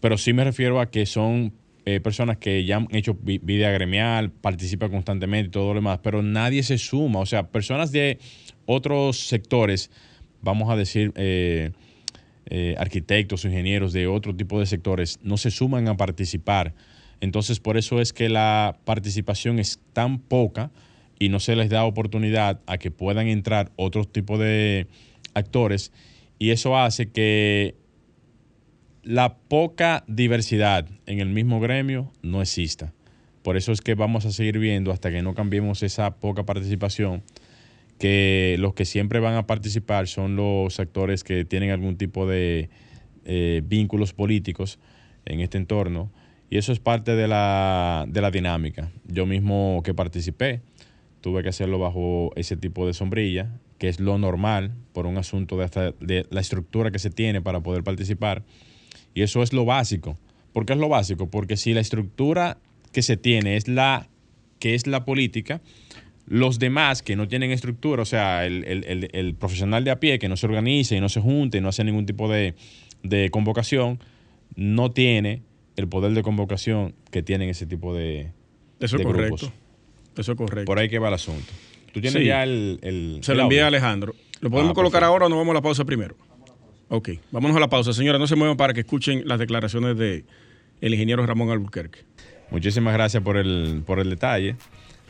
[0.00, 1.52] pero sí me refiero a que son
[1.84, 6.00] eh, personas que ya han hecho vi- vida gremial, participan constantemente y todo lo demás,
[6.02, 7.20] pero nadie se suma.
[7.20, 8.18] O sea, personas de
[8.66, 9.90] otros sectores,
[10.42, 11.70] vamos a decir, eh,
[12.46, 16.74] eh, arquitectos, ingenieros de otro tipo de sectores, no se suman a participar.
[17.20, 20.70] Entonces, por eso es que la participación es tan poca
[21.18, 24.86] y no se les da oportunidad a que puedan entrar otros tipos de
[25.34, 25.92] actores
[26.38, 27.74] y eso hace que
[29.02, 32.92] la poca diversidad en el mismo gremio no exista.
[33.42, 37.22] Por eso es que vamos a seguir viendo hasta que no cambiemos esa poca participación,
[37.98, 42.68] que los que siempre van a participar son los actores que tienen algún tipo de
[43.24, 44.78] eh, vínculos políticos
[45.24, 46.10] en este entorno.
[46.50, 48.92] Y eso es parte de la, de la dinámica.
[49.06, 50.60] Yo mismo que participé,
[51.20, 55.56] tuve que hacerlo bajo ese tipo de sombrilla, que es lo normal por un asunto
[55.56, 58.44] de, hasta- de la estructura que se tiene para poder participar.
[59.14, 60.16] Y eso es lo básico.
[60.52, 61.28] ¿Por qué es lo básico?
[61.28, 62.58] Porque si la estructura
[62.92, 64.08] que se tiene es la
[64.58, 65.60] que es la política,
[66.26, 70.00] los demás que no tienen estructura, o sea, el, el- el- el profesional de a
[70.00, 72.54] pie que no se organiza y no se junta y no hace ningún tipo de,
[73.02, 74.00] de convocación,
[74.56, 75.42] no tiene
[75.76, 78.32] el poder de convocación que tienen ese tipo de,
[78.80, 79.52] Eso es correcto.
[80.16, 80.64] Eso es correcto.
[80.64, 81.52] Por ahí que va el asunto.
[81.92, 82.26] Tú tienes Sí.
[82.26, 83.66] ya el, Se lo envié a?
[83.68, 84.14] Alejandro.
[84.40, 85.12] ¿Lo podemos Ah, colocar perfecto.
[85.12, 86.16] ahora o nos vamos a la pausa primero?
[86.88, 87.92] Ok, vámonos a la pausa.
[87.92, 90.24] Señora, no se muevan para que escuchen las declaraciones de
[90.80, 92.00] el ingeniero Ramón Albuquerque.
[92.50, 94.56] Muchísimas gracias por el, por el detalle.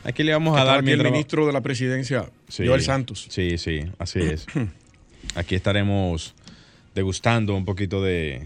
[0.07, 2.65] Aquí le vamos a dar aquí el ministro de la presidencia, Sí.
[2.65, 3.27] Joel Santos.
[3.29, 4.45] Sí, sí, así es.
[5.35, 6.33] Aquí estaremos
[6.95, 8.41] degustando un poquito de,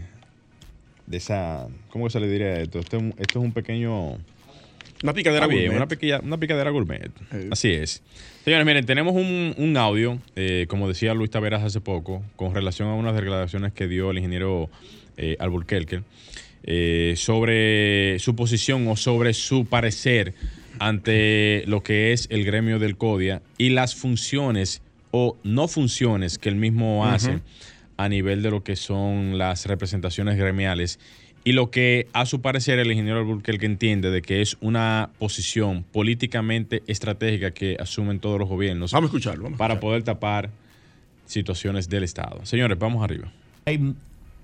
[1.06, 2.80] de esa, ¿cómo se le diría esto?
[2.80, 4.14] Esto, es un- esto es un pequeño,
[5.04, 5.78] Una picadera bien, gourmet.
[5.78, 7.12] Una, piquilla- una picadera gourmet.
[7.32, 7.48] Sí.
[7.52, 8.02] Así es.
[8.44, 12.88] Señores, miren, tenemos un, un audio, eh, como decía Luis Taveras hace poco, con relación
[12.90, 14.70] a unas declaraciones que dio el ingeniero
[15.18, 16.02] eh, Alburquerque
[16.64, 20.34] eh, sobre su posición o sobre su parecer
[20.82, 26.50] ante lo que es el gremio del CODIA y las funciones o no funciones que
[26.50, 27.42] él mismo hace
[27.98, 31.00] a nivel de lo que son las representaciones gremiales
[31.44, 35.84] y lo que a su parecer el ingeniero Alburquerque entiende de que es una posición
[35.84, 39.44] políticamente estratégica que asumen todos los gobiernos Vamos a escucharlo.
[39.44, 39.88] vamos a para escucharlo.
[39.88, 40.50] poder tapar
[41.28, 42.44] situaciones del Estado.
[42.44, 43.32] Señores, vamos arriba.
[43.66, 43.94] hay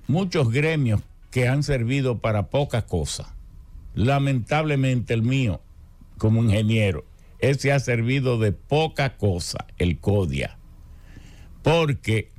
[0.07, 3.33] muchos gremios que han servido para poca cosa.
[3.95, 5.61] Lamentablemente el mío,
[6.17, 7.05] como ingeniero,
[7.39, 10.57] ese ha servido de poca cosa, el CODIA.
[11.63, 12.31] Porque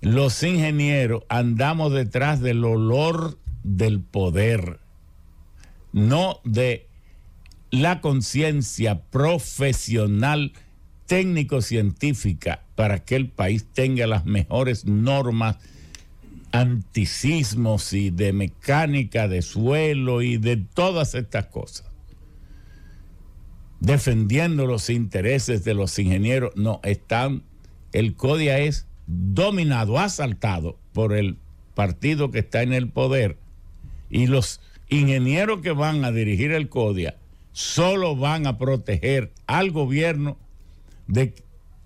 [0.00, 4.80] los ingenieros andamos detrás del olor del poder,
[5.92, 6.86] no de
[7.70, 10.52] la conciencia profesional
[11.06, 15.56] técnico-científica para que el país tenga las mejores normas
[16.52, 21.85] antisismos y de mecánica de suelo y de todas estas cosas.
[23.80, 27.42] Defendiendo los intereses de los ingenieros, no, están,
[27.92, 31.36] el CODIA es dominado, asaltado por el
[31.74, 33.36] partido que está en el poder.
[34.10, 37.16] Y los ingenieros que van a dirigir el CODIA
[37.52, 40.38] solo van a proteger al gobierno
[41.06, 41.34] de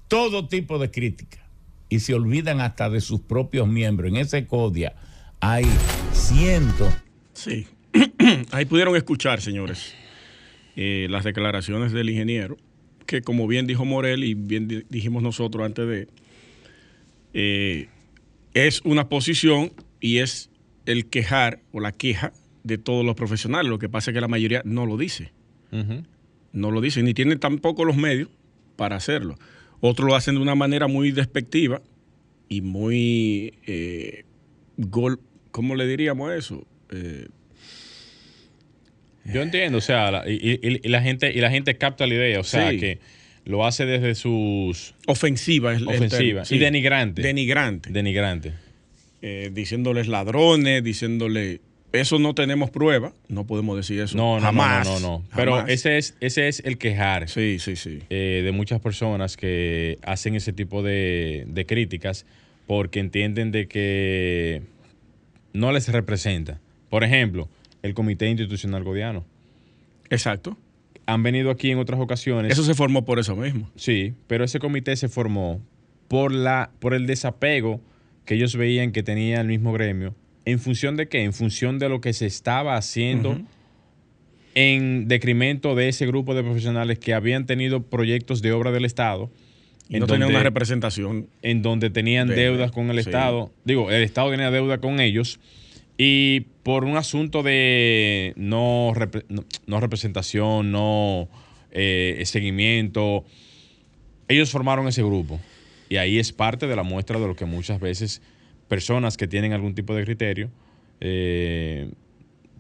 [0.09, 1.38] todo tipo de crítica.
[1.88, 4.11] Y se olvidan hasta de sus propios miembros.
[4.11, 4.94] En ese CODIA
[5.40, 5.64] hay
[6.12, 6.92] cientos.
[7.33, 7.66] Sí.
[8.53, 9.94] Ahí pudieron escuchar, señores,
[10.76, 12.56] eh, las declaraciones del ingeniero,
[13.06, 16.09] que como bien dijo Morel y bien di- dijimos nosotros antes de,
[17.35, 17.88] eh,
[18.54, 20.50] es una posición y es
[20.87, 22.33] el quejar o la queja
[22.64, 23.70] de todos los profesionales.
[23.70, 25.33] Lo que pasa es que la mayoría no lo dice,
[26.52, 28.28] no lo dice, ni tienen tampoco los medios
[28.76, 29.37] para hacerlo.
[29.80, 31.80] Otros lo hacen de una manera muy despectiva
[32.48, 34.24] y muy, eh,
[34.76, 35.20] gol,
[35.52, 36.66] ¿cómo le diríamos eso?
[36.90, 37.28] Eh,
[39.32, 42.14] Yo entiendo, o sea, la- y, y- y la gente y la gente capta la
[42.14, 42.78] idea, o sea, Sí.
[42.78, 42.98] que
[43.44, 46.42] lo hace desde sus ofensiva es el Ofensiva.
[46.42, 47.22] término, Y denigrante.
[47.22, 47.90] Denigrante.
[47.90, 48.52] denigrantes.
[49.22, 51.60] Eh, diciéndoles ladrones, diciéndole.
[51.92, 54.16] Eso no tenemos prueba, no podemos decir eso.
[54.16, 54.86] No, no, jamás.
[54.86, 55.24] no, no, no, no.
[55.34, 55.70] Pero jamás.
[55.72, 57.98] ese es ese es el quejar Sí, sí, sí.
[58.10, 62.26] eh, de muchas personas que hacen ese tipo de, de críticas
[62.68, 64.62] porque entienden de que
[65.52, 66.60] no les representa.
[66.88, 67.48] Por ejemplo,
[67.82, 69.24] el Comité Institucional Godiano.
[70.10, 70.56] Exacto.
[71.06, 72.52] Han venido aquí en otras ocasiones.
[72.52, 73.70] Eso se formó por eso mismo.
[73.76, 75.60] Sí, pero ese comité se formó
[76.08, 77.80] por, la, por el desapego
[78.24, 80.14] que ellos veían que tenía el mismo gremio.
[80.44, 81.22] ¿En función de qué?
[81.24, 83.40] En función de lo que se estaba haciendo
[84.54, 89.30] en decremento de ese grupo de profesionales que habían tenido proyectos de obra del Estado.
[89.88, 91.28] Y no tenían una representación.
[91.42, 93.08] en donde tenían De- deudas con el sí.
[93.10, 93.52] Estado.
[93.64, 95.40] Digo, el Estado tenía deuda con ellos.
[96.02, 98.94] Y por un asunto de no,
[99.66, 101.28] no, representación, no
[101.72, 103.26] eh, seguimiento,
[104.26, 105.38] ellos formaron ese grupo.
[105.90, 108.22] Y ahí es parte de la muestra de lo que muchas veces
[108.66, 110.50] personas que tienen algún tipo de criterio,
[111.00, 111.90] eh,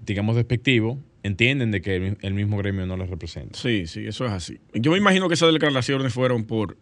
[0.04, 3.58] digamos despectivo, entienden de que el mismo gremio no les representa.
[3.58, 4.60] Sí, sí, eso es así.
[4.74, 6.76] Yo me imagino que esas declaraciones fueron por,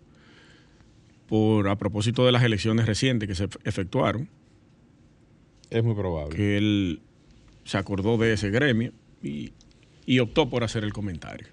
[1.28, 4.28] por a propósito de las elecciones recientes que se efectuaron.
[5.70, 6.34] Es muy probable.
[6.36, 7.00] que él
[7.64, 9.52] se acordó de ese gremio y,
[10.06, 11.46] y optó por hacer el comentario.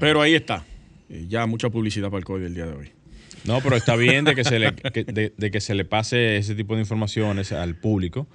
[0.00, 0.64] Pero ahí está.
[1.08, 2.90] Eh, Ya mucha publicidad para el CODI el día de hoy.
[3.44, 6.36] No, pero está bien de que, se le, que- de, de que se le pase
[6.36, 8.26] ese tipo de informaciones al público,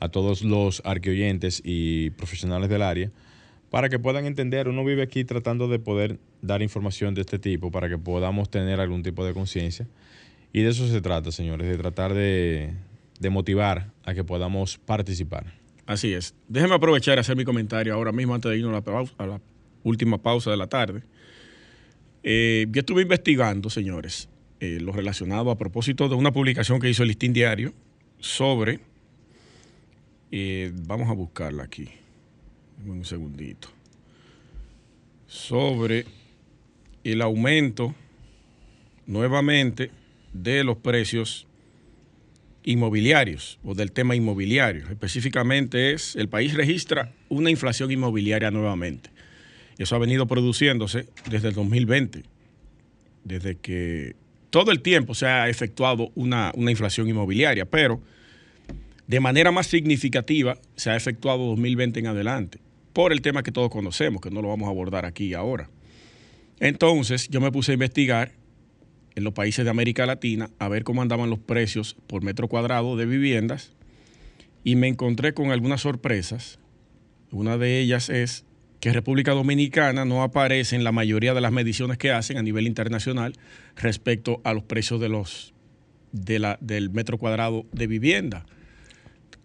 [0.00, 3.10] a todos los arqueoyentes y profesionales del área,
[3.70, 4.68] para que puedan entender.
[4.68, 8.78] Uno vive aquí tratando de poder dar información de este tipo para que podamos tener
[8.80, 9.86] algún tipo de conciencia.
[10.52, 12.74] Y de eso se trata, señores, de tratar de,
[13.18, 15.54] de motivar a que podamos participar.
[15.86, 16.34] Así es.
[16.48, 18.82] Déjeme aprovechar y hacer mi comentario ahora mismo antes de irnos
[19.18, 19.40] a la,
[19.82, 21.02] última pausa de la tarde.
[22.22, 27.02] Eh, yo estuve investigando, señores, eh, lo relacionado a propósito de una publicación que hizo
[27.02, 27.74] el Listín Diario
[28.18, 28.80] sobre.
[30.30, 31.88] eh, vamos a buscarla aquí.
[32.86, 33.68] Un segundito.
[35.26, 36.06] Sobre
[37.04, 37.94] el aumento
[39.06, 39.90] nuevamente
[40.32, 41.46] de los precios
[42.64, 44.88] inmobiliarios o del tema inmobiliario.
[44.90, 49.10] Específicamente es, el país registra una inflación inmobiliaria nuevamente.
[49.78, 52.22] Eso ha venido produciéndose desde el 2020,
[53.24, 54.16] desde que
[54.50, 58.00] todo el tiempo se ha efectuado una, una inflación inmobiliaria, pero
[59.06, 62.58] de manera más significativa se ha efectuado 2020 en adelante.
[62.92, 65.68] por el tema que todos conocemos, que no lo vamos a abordar aquí ahora.
[66.60, 68.30] Entonces yo me puse a investigar
[69.16, 72.96] en los países de América Latina a ver cómo andaban los precios por metro cuadrado
[72.96, 73.72] de viviendas
[74.64, 76.58] y me encontré con algunas sorpresas.
[77.30, 78.44] Una de ellas es
[78.80, 82.66] que República Dominicana no aparece en la mayoría de las mediciones que hacen a nivel
[82.66, 83.34] internacional
[83.76, 85.00] respecto a los precios
[86.12, 88.44] del metro cuadrado de vivienda.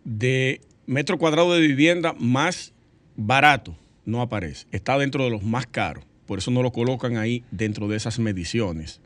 [0.03, 2.73] De metro cuadrado de vivienda más
[3.15, 7.43] barato no aparece, está dentro de los más caros, por eso no lo colocan ahí
[7.51, 9.01] dentro de esas mediciones.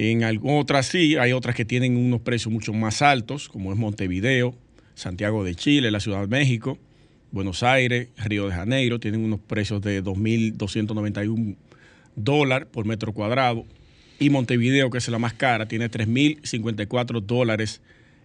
[0.00, 4.54] En otras sí, hay otras que tienen unos precios mucho más altos, como es Montevideo,
[4.94, 6.78] Santiago de Chile, la Ciudad de México,
[7.32, 11.56] Buenos Aires, Río de Janeiro, tienen unos precios de 2.291
[12.14, 13.64] dólares por metro cuadrado.
[14.20, 17.80] Y Montevideo, que es la más cara, tiene 3.054 dólares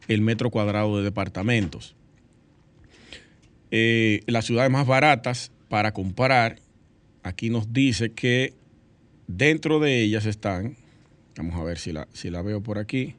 [0.08, 1.96] el metro cuadrado de departamentos.
[3.72, 6.60] Eh, las ciudades más baratas para comparar,
[7.24, 8.54] aquí nos dice que
[9.26, 10.78] dentro de ellas están,
[11.38, 13.16] vamos a ver si la, si la veo por aquí,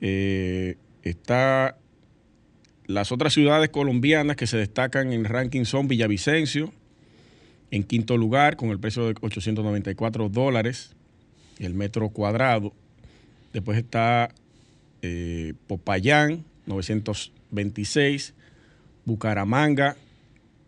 [0.00, 1.76] eh, está
[2.86, 6.72] las otras ciudades colombianas que se destacan en el ranking son Villavicencio,
[7.70, 10.94] en quinto lugar, con el precio de 894 dólares
[11.58, 12.72] el metro cuadrado.
[13.52, 14.30] Después está
[15.02, 18.34] eh, Popayán, 926.
[19.08, 19.96] Bucaramanga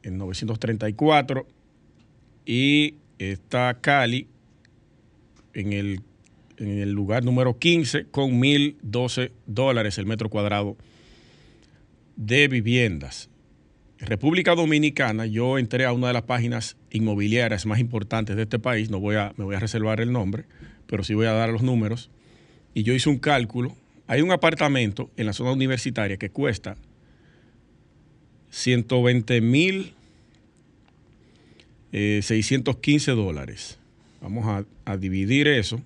[0.03, 1.47] en 934
[2.47, 4.29] y está Cali
[5.53, 6.01] en el,
[6.61, 10.77] en el lugar número 15 con 1.012 dólares el metro cuadrado
[12.17, 13.29] de viviendas.
[13.99, 18.91] República Dominicana, yo entré a una de las páginas inmobiliarias más importantes de este país,
[18.91, 20.45] no voy a, me voy a reservar el nombre,
[20.87, 22.11] pero sí voy a dar los números,
[22.73, 23.75] y yo hice un cálculo.
[24.07, 26.77] Hay un apartamento en la zona universitaria que cuesta
[28.51, 29.95] 120 mil
[31.93, 33.79] 615 eh, dólares.
[34.21, 35.81] Vamos a, dividir eso,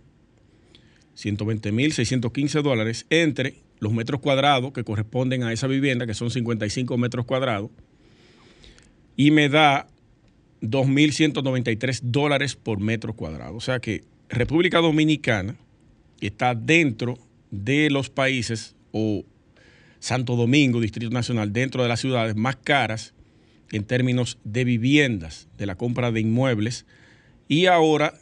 [1.15, 6.31] 120 mil 615 dólares, entre los metros cuadrados que corresponden a esa vivienda, que son
[6.31, 7.71] 55 metros cuadrados,
[9.17, 9.87] y me da
[10.63, 13.57] 2.193 dólares por metro cuadrado.
[13.57, 15.57] O sea que República Dominicana
[16.21, 17.19] está dentro
[17.51, 19.25] de los países o
[20.01, 23.15] Santo Domingo, Distrito Nacional, dentro de las ciudades más caras
[23.73, 26.87] en términos de viviendas, de la compra de inmuebles,
[27.49, 28.15] y ahora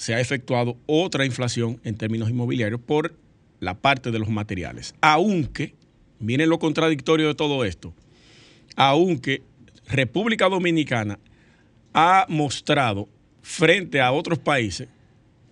[0.00, 3.14] se ha efectuado otra inflación en términos inmobiliarios por
[3.58, 4.94] la parte de los materiales.
[5.02, 5.74] Aunque,
[6.18, 7.92] miren lo contradictorio de todo esto,
[8.76, 9.42] aunque
[9.86, 11.18] República Dominicana
[11.92, 13.10] ha mostrado
[13.42, 14.88] frente a otros países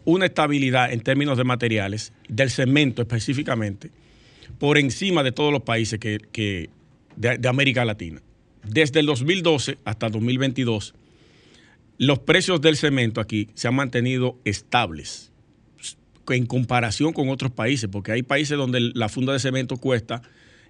[0.07, 3.91] una estabilidad en términos de materiales, del cemento específicamente,
[4.59, 6.71] por encima de todos los países que,
[7.17, 8.23] de, América Latina.
[8.65, 10.95] Desde el 2012 hasta 2022,
[11.99, 15.33] los precios del cemento aquí se han mantenido estables
[16.29, 20.23] en comparación con otros países, porque hay países donde la funda de cemento cuesta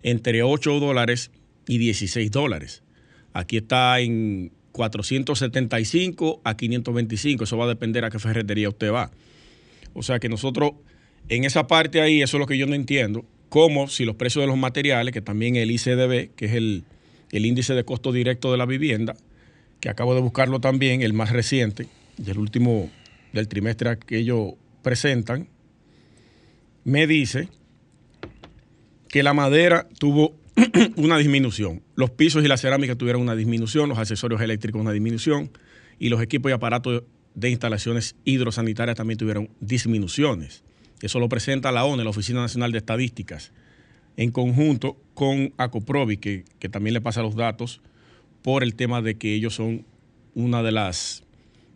[0.03, 1.31] entre 8 dólares
[1.67, 2.83] y 16 dólares.
[3.33, 9.11] Aquí está en 475 a 525, eso va a depender a qué ferretería usted va.
[9.95, 10.73] O sea que nosotros,
[11.29, 14.43] en esa parte ahí, eso es lo que yo no entiendo, como si los precios
[14.43, 16.85] de los materiales, que también el ICDB, que es el,
[17.33, 19.17] índice de costo directo de la vivienda,
[19.81, 22.91] que acabo de buscarlo también, el más reciente, del último,
[23.33, 25.49] del trimestre que ellos presentan,
[26.85, 27.49] me dice
[29.09, 30.35] que la madera tuvo
[30.97, 31.83] una disminución.
[31.95, 35.51] Los pisos y la cerámica tuvieron una disminución, los accesorios eléctricos una disminución
[35.99, 40.65] y los equipos y aparatos de instalaciones hidrosanitarias también tuvieron disminuciones.
[41.01, 43.53] Eso lo presenta la ONU, la Oficina Nacional de Estadísticas,
[44.17, 47.81] en conjunto con ACOPROVI, que, que también le pasa los datos
[48.49, 49.85] por el tema de que ellos son
[50.35, 51.23] una de las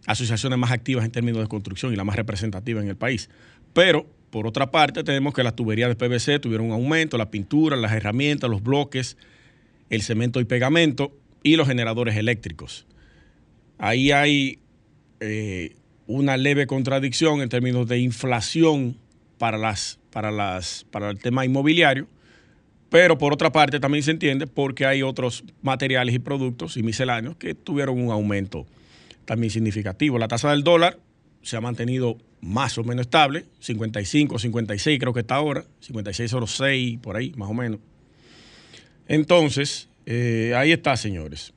[0.06, 3.28] asociaciones más activas en términos de construcción y la más representativa en el país.
[3.74, 7.76] Pero, por otra parte, tenemos que las tuberías de PVC tuvieron un aumento, la pintura,
[7.76, 9.18] las herramientas, los bloques,
[9.90, 12.86] el cemento y pegamento y los generadores eléctricos.
[13.76, 14.58] Ahí hay
[15.20, 18.96] eh, una leve contradicción en términos de inflación
[19.36, 22.06] para, las, para, las, para el tema inmobiliario,
[22.92, 27.36] pero por otra parte también se entiende porque hay otros materiales y productos y misceláneos
[27.36, 28.66] que tuvieron un aumento
[29.24, 30.18] también significativo.
[30.18, 30.98] La tasa del dólar
[31.40, 37.16] se ha mantenido más o menos estable, 55, 56 creo que está ahora, 56,06 por
[37.16, 37.80] ahí, más o menos.
[39.08, 41.54] Entonces, eh, ahí está, señores.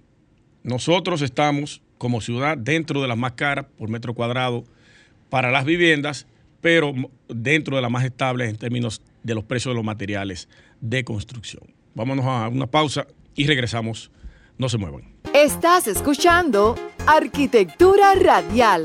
[0.63, 4.63] Nosotros estamos como ciudad dentro de las más caras por metro cuadrado
[5.29, 6.27] para las viviendas
[6.65, 6.95] pero
[7.27, 10.47] dentro de las más estables en términos de los precios de los materiales
[10.81, 11.63] de construcción.
[11.95, 14.11] Vámonos a una pausa y regresamos.
[14.57, 15.01] No se muevan.
[15.33, 16.75] Estás escuchando
[17.07, 18.83] Arquitectura Radial.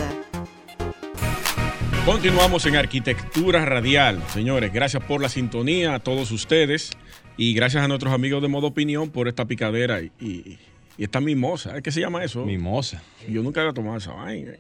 [2.07, 4.21] Continuamos en Arquitectura Radial.
[4.33, 6.91] Señores, gracias por la sintonía a todos ustedes
[7.37, 10.59] y gracias a nuestros amigos de Modo Opinión por esta picadera y, y-
[10.99, 11.81] y esta mimosa.
[11.81, 12.45] ¿Qué se llama eso?
[12.45, 13.03] Mimosa.
[13.27, 14.53] Yo nunca había tomado esa vaina.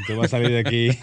[0.00, 0.90] Usted va a salir de aquí.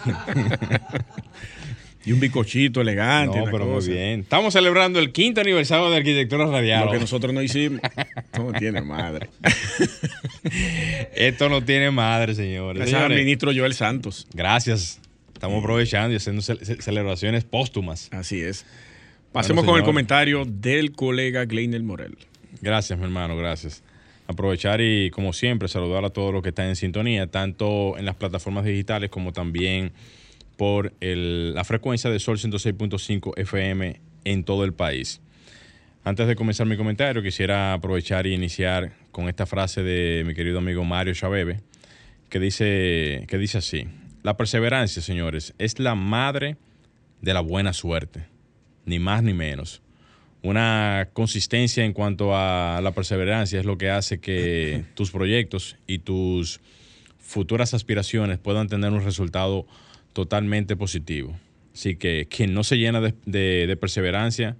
[2.04, 3.38] Y un bicochito elegante.
[3.38, 4.20] no, pero muy bien.
[4.20, 6.86] Estamos celebrando el quinto aniversario de Arquitectura Radial.
[6.86, 7.80] Lo que nosotros no hicimos.
[8.38, 9.28] No tiene madre.
[11.14, 12.76] Esto no tiene madre, señores.
[12.78, 14.26] Gracias al Señores, ministro Joel Santos.
[14.32, 15.00] gracias.
[15.34, 18.08] Estamos aprovechando y haciendo ce- ce- celebraciones póstumas.
[18.12, 18.64] Así es.
[19.32, 22.16] Pasemos Bueno, con el comentario del colega Gleiner Morel.
[22.60, 23.82] Gracias, mi hermano, gracias.
[24.26, 28.16] Aprovechar y, como siempre, saludar a todos los que están en sintonía, tanto en las
[28.16, 29.92] plataformas digitales como también
[30.58, 35.20] por el- la frecuencia de Sol 106.5 FM en todo el país.
[36.04, 40.58] Antes de comenzar mi comentario, quisiera aprovechar y iniciar con esta frase de mi querido
[40.58, 41.60] amigo Mario Chabebe,
[42.28, 43.86] que dice, que dice así,
[44.24, 46.56] la perseverancia, señores, es la madre
[47.22, 48.26] de la buena suerte,
[48.84, 49.80] ni más ni menos
[50.42, 55.98] una consistencia en cuanto a la perseverancia es lo que hace que tus proyectos y
[55.98, 56.60] tus
[57.18, 59.66] futuras aspiraciones puedan tener un resultado
[60.18, 61.38] totalmente positivo.
[61.72, 64.56] Así que quien no se llena de, de- de perseverancia,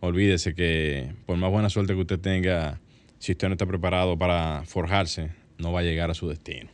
[0.00, 2.78] olvídese que por más buena suerte que usted tenga,
[3.18, 6.68] si usted no está preparado para forjarse, no va a llegar a su destino.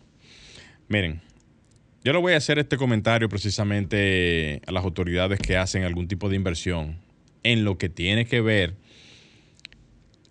[0.88, 1.20] Miren,
[2.02, 6.28] yo le voy a hacer este comentario precisamente a las autoridades que hacen algún tipo
[6.28, 6.98] de inversión
[7.44, 8.74] en lo que tiene que ver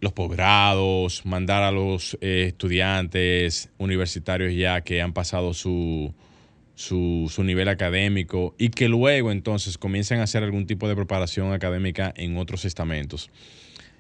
[0.02, 6.14] los posgrados, mandar a los eh, estudiantes universitarios ya que han pasado su,
[6.78, 12.14] su, nivel académico y que luego entonces comiencen a hacer algún tipo de preparación académica
[12.16, 13.32] en otros estamentos.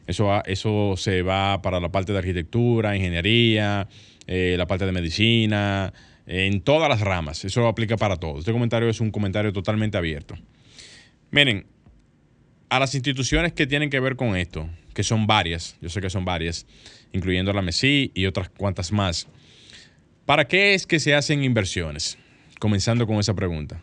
[0.05, 3.88] Eso, eso se va para la parte de arquitectura, ingeniería,
[4.28, 5.91] eh, la parte de medicina,
[6.28, 7.43] en todas las ramas.
[7.45, 8.39] Eso aplica para todo.
[8.39, 10.36] Este comentario es un comentario totalmente abierto.
[11.32, 11.65] Miren,
[12.69, 16.11] a las instituciones que tienen que ver con esto, que son varias, yo sé que
[16.11, 16.67] son varias,
[17.11, 19.28] incluyendo la MESI y otras cuantas más,
[20.25, 22.19] ¿para qué es que se hacen inversiones?
[22.60, 23.82] Comenzando con esa pregunta.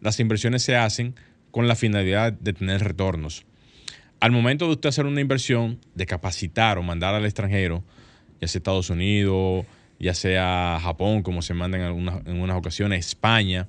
[0.00, 1.14] Las inversiones se hacen
[1.50, 3.46] con la finalidad de tener retornos.
[4.20, 7.84] Al momento de usted hacer una inversión, de capacitar o mandar al extranjero,
[8.40, 9.66] ya sea Estados Unidos,
[9.98, 13.68] ya sea Japón, como se manda en algunas, unas ocasiones, España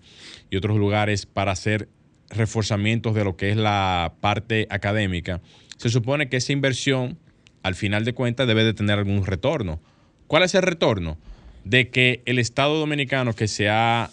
[0.49, 1.89] y otros lugares para hacer
[2.29, 5.41] reforzamientos de lo que es la parte académica,
[5.77, 7.17] se supone que esa inversión,
[7.63, 9.79] al final de cuentas, debe de tener algún retorno.
[10.27, 11.17] ¿Cuál es el retorno?
[11.63, 14.09] De que el Estado dominicano que se ha,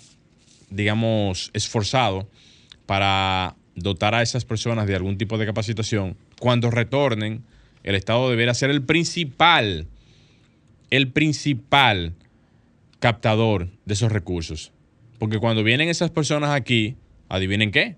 [0.70, 2.28] digamos, esforzado
[2.86, 7.42] para dotar a esas personas de algún tipo de capacitación, cuando retornen,
[7.82, 9.86] el Estado deberá ser el principal,
[10.90, 12.14] el principal
[12.98, 14.72] captador de esos recursos.
[15.18, 16.96] Porque cuando vienen esas personas aquí,
[17.28, 17.96] adivinen qué,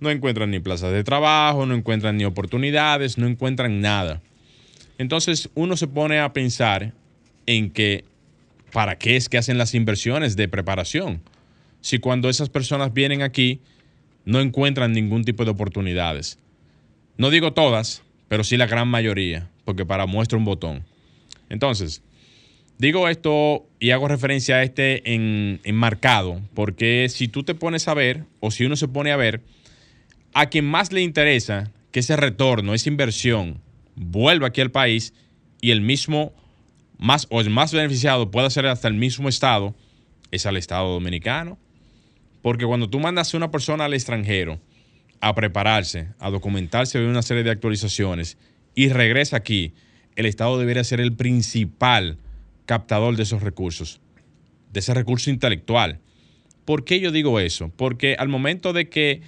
[0.00, 4.20] no encuentran ni plazas de trabajo, no encuentran ni oportunidades, no encuentran nada.
[4.98, 6.92] Entonces uno se pone a pensar
[7.46, 8.04] en que,
[8.72, 11.22] ¿para qué es que hacen las inversiones de preparación?
[11.84, 13.60] Si cuando esas personas vienen aquí,
[14.24, 16.38] no encuentran ningún tipo de oportunidades.
[17.18, 20.86] No digo todas, pero sí la gran mayoría, porque para muestra un botón.
[21.50, 22.02] Entonces,
[22.78, 27.92] digo esto y hago referencia a este en, enmarcado, porque si tú te pones a
[27.92, 29.42] ver, o si uno se pone a ver,
[30.32, 33.60] a quien más le interesa que ese retorno, esa inversión,
[33.94, 35.12] vuelva aquí al país
[35.60, 36.32] y el mismo,
[36.96, 39.74] más o el más beneficiado pueda ser hasta el mismo Estado,
[40.30, 41.58] es al Estado dominicano.
[42.44, 44.60] Porque cuando tú mandas a una persona al extranjero
[45.22, 48.36] a prepararse, a documentarse de una serie de actualizaciones
[48.74, 49.72] y regresa aquí,
[50.14, 52.18] el Estado debería ser el principal
[52.66, 53.98] captador de esos recursos,
[54.74, 56.00] de ese recurso intelectual.
[56.66, 57.72] ¿Por qué yo digo eso?
[57.74, 59.22] Porque al momento de que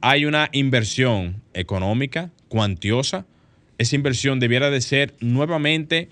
[0.00, 3.26] hay una inversión económica cuantiosa,
[3.76, 6.08] esa inversión debiera de ser nuevamente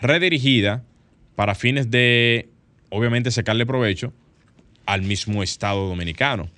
[0.00, 0.84] redirigida
[1.34, 2.50] para fines de,
[2.90, 4.12] obviamente, sacarle provecho
[4.86, 6.48] al mismo Estado dominicano.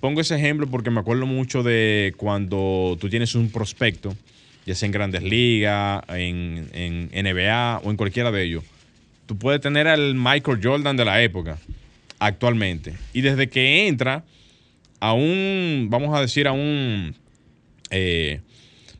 [0.00, 4.16] Pongo ese ejemplo porque me acuerdo mucho de cuando tú tienes un prospecto,
[4.66, 8.64] ya sea en grandes ligas, en, en NBA o en cualquiera de ellos.
[9.26, 11.58] Tú puedes tener al Michael Jordan de la época
[12.18, 12.94] actualmente.
[13.12, 14.24] Y desde que entra
[15.00, 17.14] a un, vamos a decir, a un,
[17.90, 18.40] eh,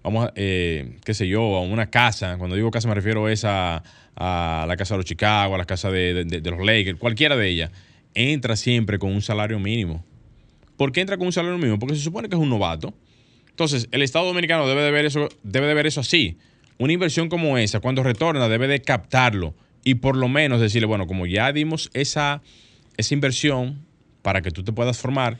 [0.03, 3.45] vamos a, eh, qué sé yo, a una casa, cuando digo casa me refiero es
[3.45, 3.83] a,
[4.17, 7.37] a la casa de los Chicago, a la casa de, de- de los Lakers, cualquiera
[7.37, 7.71] de ellas,
[8.15, 10.05] entra siempre con un salario mínimo.
[10.77, 11.79] ¿Por qué entra con un salario mínimo?
[11.79, 12.95] Porque se supone que es un novato.
[13.49, 16.39] Entonces, el Estado Dominicano debe de ver eso, debe de ver eso así.
[16.79, 19.55] Una inversión como esa, cuando retorna, debe de captarlo
[19.85, 22.43] y por lo menos decirle, bueno, como ya dimos esa,
[22.97, 23.85] esa inversión
[24.23, 25.39] para que tú te puedas formar,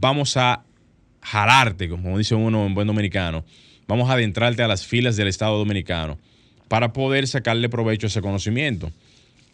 [0.00, 0.64] vamos a
[1.22, 3.44] jalarte, como dice uno en buen dominicano,
[3.88, 6.18] vamos a adentrarte a las filas del Estado dominicano
[6.68, 8.92] para poder sacarle provecho a ese conocimiento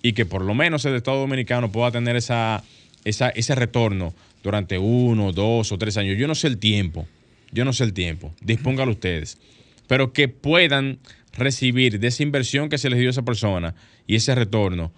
[0.02, 2.62] y que por lo menos el Estado dominicano pueda tener esa,
[3.04, 6.18] esa, ese retorno durante uno, dos o tres años.
[6.18, 7.06] Yo no sé el tiempo,
[7.52, 9.38] yo no sé el tiempo, dispóngalo ustedes,
[9.86, 10.98] pero que puedan
[11.32, 13.74] recibir de esa inversión que se les dio a esa persona
[14.06, 14.92] y ese retorno,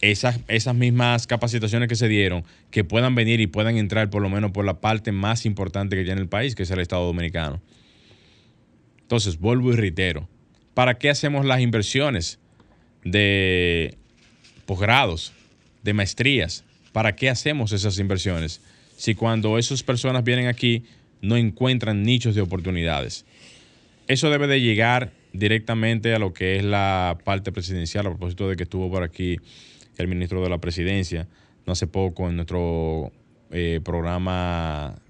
[0.00, 4.28] esas, esas mismas capacitaciones que se dieron, que puedan venir y puedan entrar por lo
[4.28, 7.60] menos por la parte más importante que tiene el país, que es el Estado Dominicano.
[9.02, 10.28] Entonces, vuelvo y reitero,
[10.74, 12.38] ¿para qué hacemos las inversiones
[13.04, 13.98] de
[14.70, 15.32] posgrados,
[15.82, 16.62] de maestrías?
[16.92, 18.60] ¿Para qué hacemos esas inversiones?
[18.96, 20.84] Si cuando esas personas vienen aquí
[21.22, 23.24] no encuentran nichos de oportunidades.
[24.06, 28.54] Eso debe de llegar directamente a lo que es la parte presidencial, a propósito de
[28.54, 29.38] que estuvo por aquí
[29.98, 31.26] el ministro de la presidencia,
[31.66, 33.10] no hace poco en nuestro
[33.50, 35.00] eh, programa,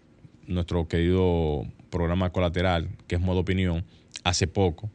[0.46, 3.84] nuestro querido programa colateral, que es Modo Opinión,
[4.24, 4.90] hace poco,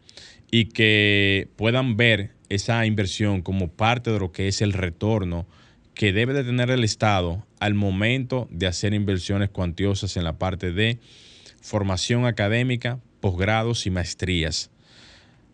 [0.49, 5.45] y que puedan ver esa inversión como parte de lo que es el retorno
[5.93, 10.71] que debe de tener el Estado al momento de hacer inversiones cuantiosas en la parte
[10.71, 10.99] de
[11.61, 14.69] formación académica, posgrados y maestrías.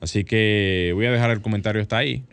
[0.01, 2.23] Así que voy a dejar el comentario hasta ahí.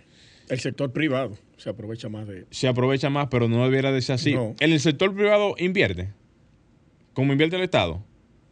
[0.48, 2.46] El sector privado se aprovecha más de...
[2.50, 4.32] Se aprovecha más, pero no debiera de ser así.
[4.32, 6.08] ¿En el sector privado invierte?
[7.12, 8.02] ¿Como invierte el Estado?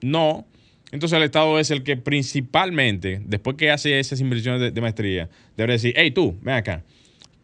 [0.02, 0.46] No.
[0.93, 5.72] Entonces el Estado es el que principalmente, después que hace esas inversiones de, maestría, debe
[5.74, 6.84] decir, hey tú, ven acá.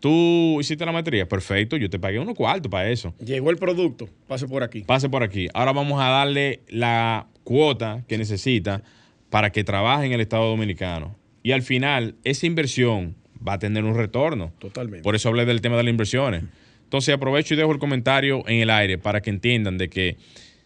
[0.01, 3.15] Tú hiciste la maestría, perfecto, yo te pagué unos cuartos para eso.
[3.25, 4.81] Llegó el producto, pase por aquí.
[4.83, 5.49] Pase por aquí.
[5.55, 8.83] Ahora vamos a darle la cuota que necesita
[9.31, 11.17] para que trabaje en el Estado Dominicano.
[11.43, 13.17] Y al final, esa inversión
[13.47, 14.53] va a tener un retorno.
[14.59, 15.03] Totalmente.
[15.03, 16.45] Por eso hablé del tema de las inversiones.
[16.85, 20.19] Entonces aprovecho y dejo el comentario en el aire para que entiendan de que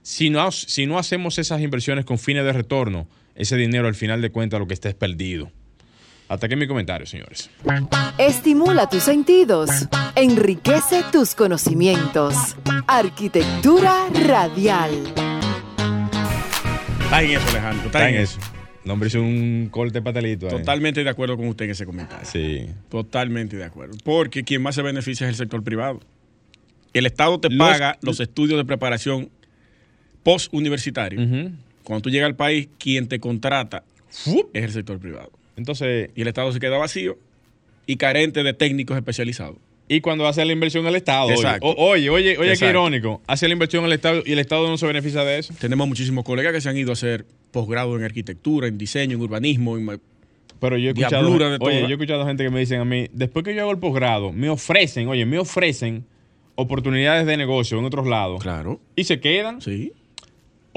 [0.07, 4.23] si no, si no hacemos esas inversiones con fines de retorno, ese dinero al final
[4.23, 5.51] de cuentas lo que está es perdido.
[6.29, 7.51] Hasta aquí mi comentario, señores.
[8.17, 9.69] Estimula tus sentidos,
[10.15, 12.37] enriquece tus conocimientos.
[12.87, 14.93] Arquitectura radial.
[17.03, 17.87] Está en eso, Alejandro.
[17.87, 18.39] Está, en eso.
[18.85, 20.47] El hombre hizo un corte patalito.
[20.47, 22.25] Totalmente de acuerdo con usted en ese comentario.
[22.31, 22.69] Sí.
[22.89, 23.97] Totalmente de acuerdo.
[24.05, 25.99] Porque quien más se beneficia es el sector privado.
[26.93, 29.31] El Estado te paga los estudios de preparación
[30.27, 31.20] post-universitario.
[31.85, 33.85] Cuando tú llegas al país, quien te contrata
[34.53, 35.31] es el sector privado.
[35.57, 36.11] Entonces.
[36.16, 37.16] Y el Estado se queda vacío
[37.87, 39.57] y carente de técnicos especializados.
[39.89, 41.31] Y cuando hace la inversión el Estado.
[41.31, 41.72] Exacto.
[41.77, 43.22] Oye, oye, oye, qué irónico.
[43.29, 45.55] Hace la inversión el Estado y el Estado no se beneficia de eso.
[45.61, 49.22] Tenemos muchísimos colegas que se han ido a hacer posgrado en arquitectura, en diseño, en
[49.22, 50.01] urbanismo, en
[50.59, 53.45] pero yo he escuchado, oye, yo he escuchado gente que me dicen a mí, después
[53.45, 56.07] que yo hago el posgrado, me ofrecen, oye, me ofrecen
[56.55, 58.43] oportunidades de negocio en otros lados.
[58.43, 58.81] Claro.
[58.97, 59.61] Y se quedan.
[59.61, 59.93] Sí.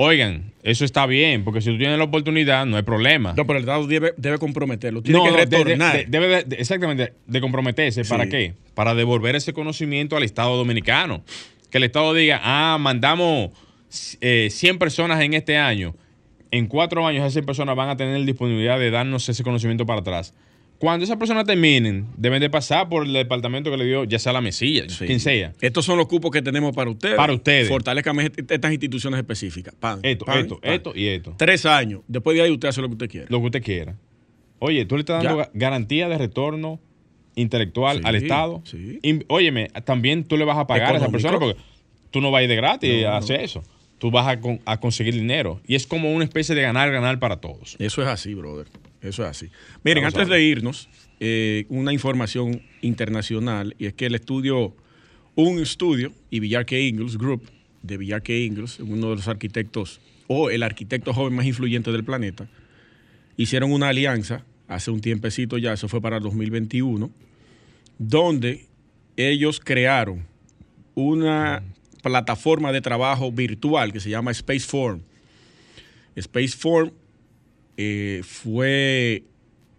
[0.02, 3.34] Oigan, eso está bien, porque si tú tienes la oportunidad, no hay problema.
[3.36, 5.02] No, pero el Estado debe, comprometerlo.
[5.02, 6.06] Tiene que retornar.
[6.08, 8.06] debe exactamente de comprometerse.
[8.06, 8.54] ¿Para qué?
[8.76, 11.22] Para devolver ese conocimiento al Estado dominicano.
[11.70, 13.52] Que el Estado diga, ah, mandamos
[13.90, 15.94] 100 eh, personas en este año
[16.52, 20.34] en cuatro años esas personas van a tener disponibilidad de darnos ese conocimiento para atrás.
[20.80, 24.32] Cuando esas personas terminen, deben de pasar por el departamento que le dio, ya sea
[24.32, 25.52] la mesilla, quien sea.
[25.60, 27.18] Estos son los cupos que tenemos para ustedes.
[27.18, 27.68] Para ustedes.
[27.68, 29.76] Fortalezcan estas instituciones específicas.
[30.04, 31.36] esto, esto, esto y esto.
[31.38, 32.02] Tres años.
[32.08, 33.28] Después de ahí usted hace lo que usted quiera.
[33.30, 33.98] Lo que usted quiera.
[34.60, 36.80] Oye, tú le estás dando garantía de retorno
[37.36, 38.62] intelectual al Estado.
[38.64, 39.00] Sí.
[39.28, 41.60] óyeme, también tú le vas a pagar a esa persona porque
[42.10, 43.64] tú no vas a ir de gratis a hacer eso
[44.00, 45.62] tú vas a, conseguir dinero.
[45.68, 47.76] Y es como una especie de ganar-ganar para todos.
[47.80, 48.68] Eso es así, brother.
[49.02, 49.50] Eso es así.
[49.84, 50.90] Miren, antes de irnos,
[51.20, 54.76] eh, una información internacional, y es que el estudio,
[55.36, 57.44] un estudio, y Villarque Ingles Group,
[57.84, 62.48] de Villarque Ingles, uno de los arquitectos, o el arquitecto joven más influyente del planeta,
[63.38, 67.10] hicieron una alianza hace un tiempecito ya, eso fue para el 2021,
[67.98, 68.68] donde
[69.18, 70.26] ellos crearon
[70.96, 71.64] una
[72.02, 75.02] plataforma de trabajo virtual que se llama Spaceform.
[76.20, 76.92] Spaceform
[77.78, 79.24] eh, fue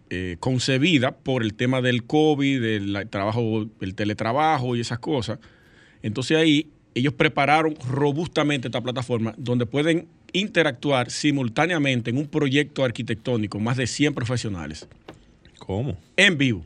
[0.09, 5.39] eh, concebida por el tema del COVID, del trabajo, el teletrabajo y esas cosas.
[6.01, 13.59] Entonces ahí ellos prepararon robustamente esta plataforma donde pueden interactuar simultáneamente en un proyecto arquitectónico
[13.59, 14.87] más de 100 profesionales.
[15.59, 15.97] ¿Cómo?
[16.17, 16.65] En vivo.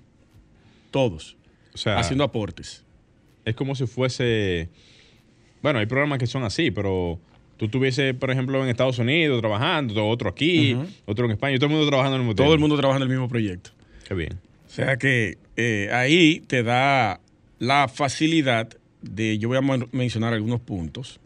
[0.91, 1.35] Todos.
[1.73, 2.83] O sea, haciendo aportes.
[3.43, 4.69] Es como si fuese
[5.65, 7.17] bueno, hay programas que son así, pero
[7.57, 11.71] tú estuviese, por ejemplo, en Estados Unidos trabajando, otro aquí, otro en España, todo el
[11.71, 13.71] mundo trabajando en el mismo Todo el mundo trabajando en el mismo proyecto.
[14.07, 14.37] Qué bien.
[14.67, 17.19] sea que eh, ahí te da
[17.57, 21.19] la facilidad de, yo voy a mencionar algunos puntos,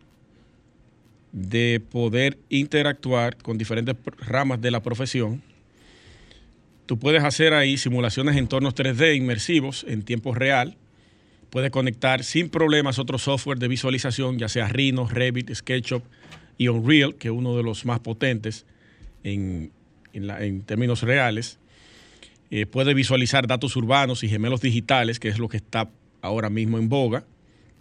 [1.33, 5.41] de poder interactuar con diferentes ramas de la profesión.
[6.85, 10.77] Tú puedes hacer ahí simulaciones en entornos 3D inmersivos en tiempo real.
[11.49, 16.03] Puedes conectar sin problemas otros software de visualización, ya sea Rhino, Revit, SketchUp
[16.57, 18.65] y Unreal, que es uno de los más potentes
[19.23, 19.71] en,
[20.65, 21.59] términos reales.
[22.51, 25.89] Eh, puede visualizar datos urbanos y gemelos digitales, que es lo que está
[26.21, 27.25] ahora mismo en boga.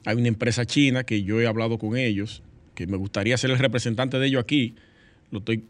[0.05, 2.43] Hay una empresa china que yo he hablado con ellos,
[2.75, 4.75] que me gustaría ser el representante de ellos aquí.
[5.31, 5.65] Lo estoy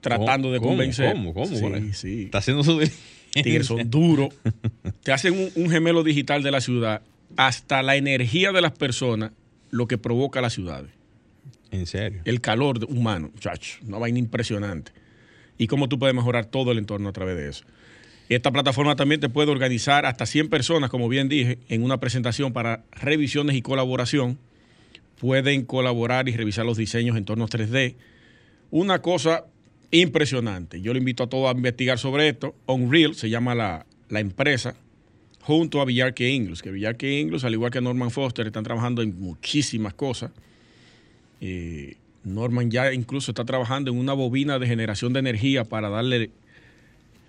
[0.00, 1.12] tratando de convencer.
[1.12, 1.34] ¿Cómo?
[1.34, 1.46] ¿Cómo?
[1.46, 2.22] Sí, sí.
[2.24, 2.80] Está haciendo su
[3.42, 4.30] Tigres son duros.
[5.02, 7.02] Te hacen un, gemelo digital de la ciudad.
[7.36, 9.32] Hasta la energía de las personas,
[9.70, 10.90] lo que provoca las ciudades.
[11.70, 12.22] ¿En serio?
[12.24, 13.78] El calor humano, chacho.
[13.86, 14.92] Una vaina impresionante.
[15.58, 17.64] Y cómo tú puedes mejorar todo el entorno a través de eso.
[18.28, 22.52] Esta plataforma también te puede organizar hasta 100 personas, como bien dije, en una presentación
[22.52, 24.38] para revisiones y colaboración.
[25.20, 27.94] Pueden colaborar y revisar los diseños en entornos 3D.
[28.70, 29.44] Una cosa
[29.90, 30.80] impresionante.
[30.80, 32.54] Yo le invito a todos a investigar sobre esto.
[32.66, 34.76] Unreal se llama la, empresa,
[35.46, 39.16] junto a Villarque Ingles, que Villarque Ingles, al igual que Norman Foster, están trabajando en
[39.20, 40.32] muchísimas cosas.
[41.40, 41.94] Eh,
[42.24, 46.32] Norman ya incluso está trabajando en una bobina de generación de energía para darle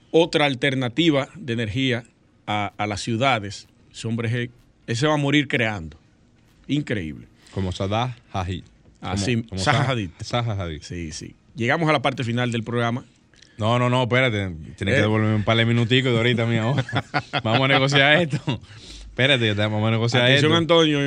[0.09, 2.05] otra alternativa de energía
[2.47, 3.67] a, las ciudades.
[3.93, 4.49] Ese hombre
[4.87, 5.99] ese va a morir creando.
[6.67, 7.27] Increíble.
[7.53, 8.63] Como Sadah Hadid.
[8.99, 10.81] Así, Zaha Hadid.
[10.81, 11.35] Sí, sí.
[11.55, 13.05] Llegamos a la parte final del programa.
[13.57, 14.49] No, no, no, espérate.
[14.75, 15.01] Tienes que eh.
[15.01, 16.63] devolverme un par de minuticos de ahorita, mía.
[17.43, 18.59] vamos a negociar esto.
[19.01, 20.53] Espérate, vamos a negociar esto.
[20.53, 20.99] Antonio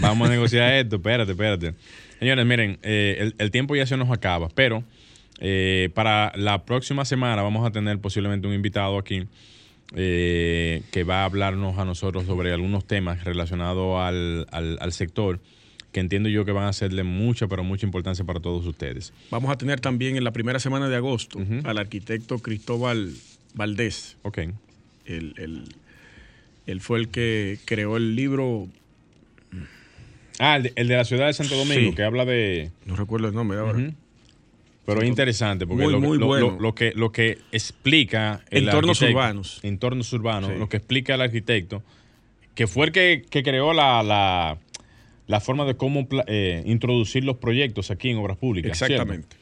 [0.00, 0.96] Vamos a negociar esto.
[0.96, 1.74] Espérate, espérate.
[2.18, 4.82] Señores, miren, eh, el, el, tiempo ya se nos acaba, pero
[5.40, 9.26] eh, para la próxima semana vamos a tener posiblemente un invitado aquí
[9.96, 15.40] eh, que va a hablarnos a nosotros sobre algunos temas relacionados al, al, sector
[15.94, 19.12] que entiendo yo que van a ser de mucha, pero mucha importancia para todos ustedes.
[19.30, 23.14] Vamos a tener también en la primera semana de agosto al arquitecto Cristóbal
[23.54, 24.16] Valdés.
[24.22, 24.38] Ok.
[25.06, 28.66] Él, fue el que creó el libro.
[30.40, 32.72] Ah, el de, la ciudad de Santo Domingo, que habla de.
[32.86, 33.92] No recuerdo el nombre ahora.
[34.86, 39.60] Pero es interesante porque lo, que, lo que explica el entornos urbanos.
[39.62, 41.84] Entornos urbanos, lo que explica el arquitecto,
[42.56, 44.58] que fue el que, creó la,
[45.40, 48.80] forma de cómo eh, introducir los proyectos aquí en obras públicas.
[48.80, 49.36] Exactamente.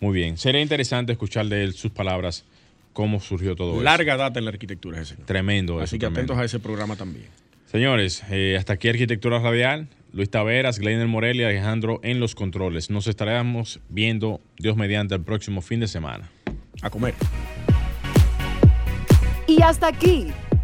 [0.00, 0.36] Muy bien.
[0.36, 2.44] Sería interesante escuchar de él sus palabras,
[2.92, 3.82] cómo surgió todo eso.
[3.82, 5.16] Larga data en la arquitectura ese.
[5.16, 5.80] Tremendo.
[5.80, 7.26] Así que atentos a ese programa también.
[7.66, 9.88] Señores, eh, hasta aquí Arquitectura Radial.
[10.12, 12.88] Luis Taveras, Gleiner Morel y Alejandro en los controles.
[12.88, 16.30] Nos estaremos viendo, Dios mediante, el próximo fin de semana.
[16.80, 17.14] A comer.
[19.46, 20.28] Y hasta aquí,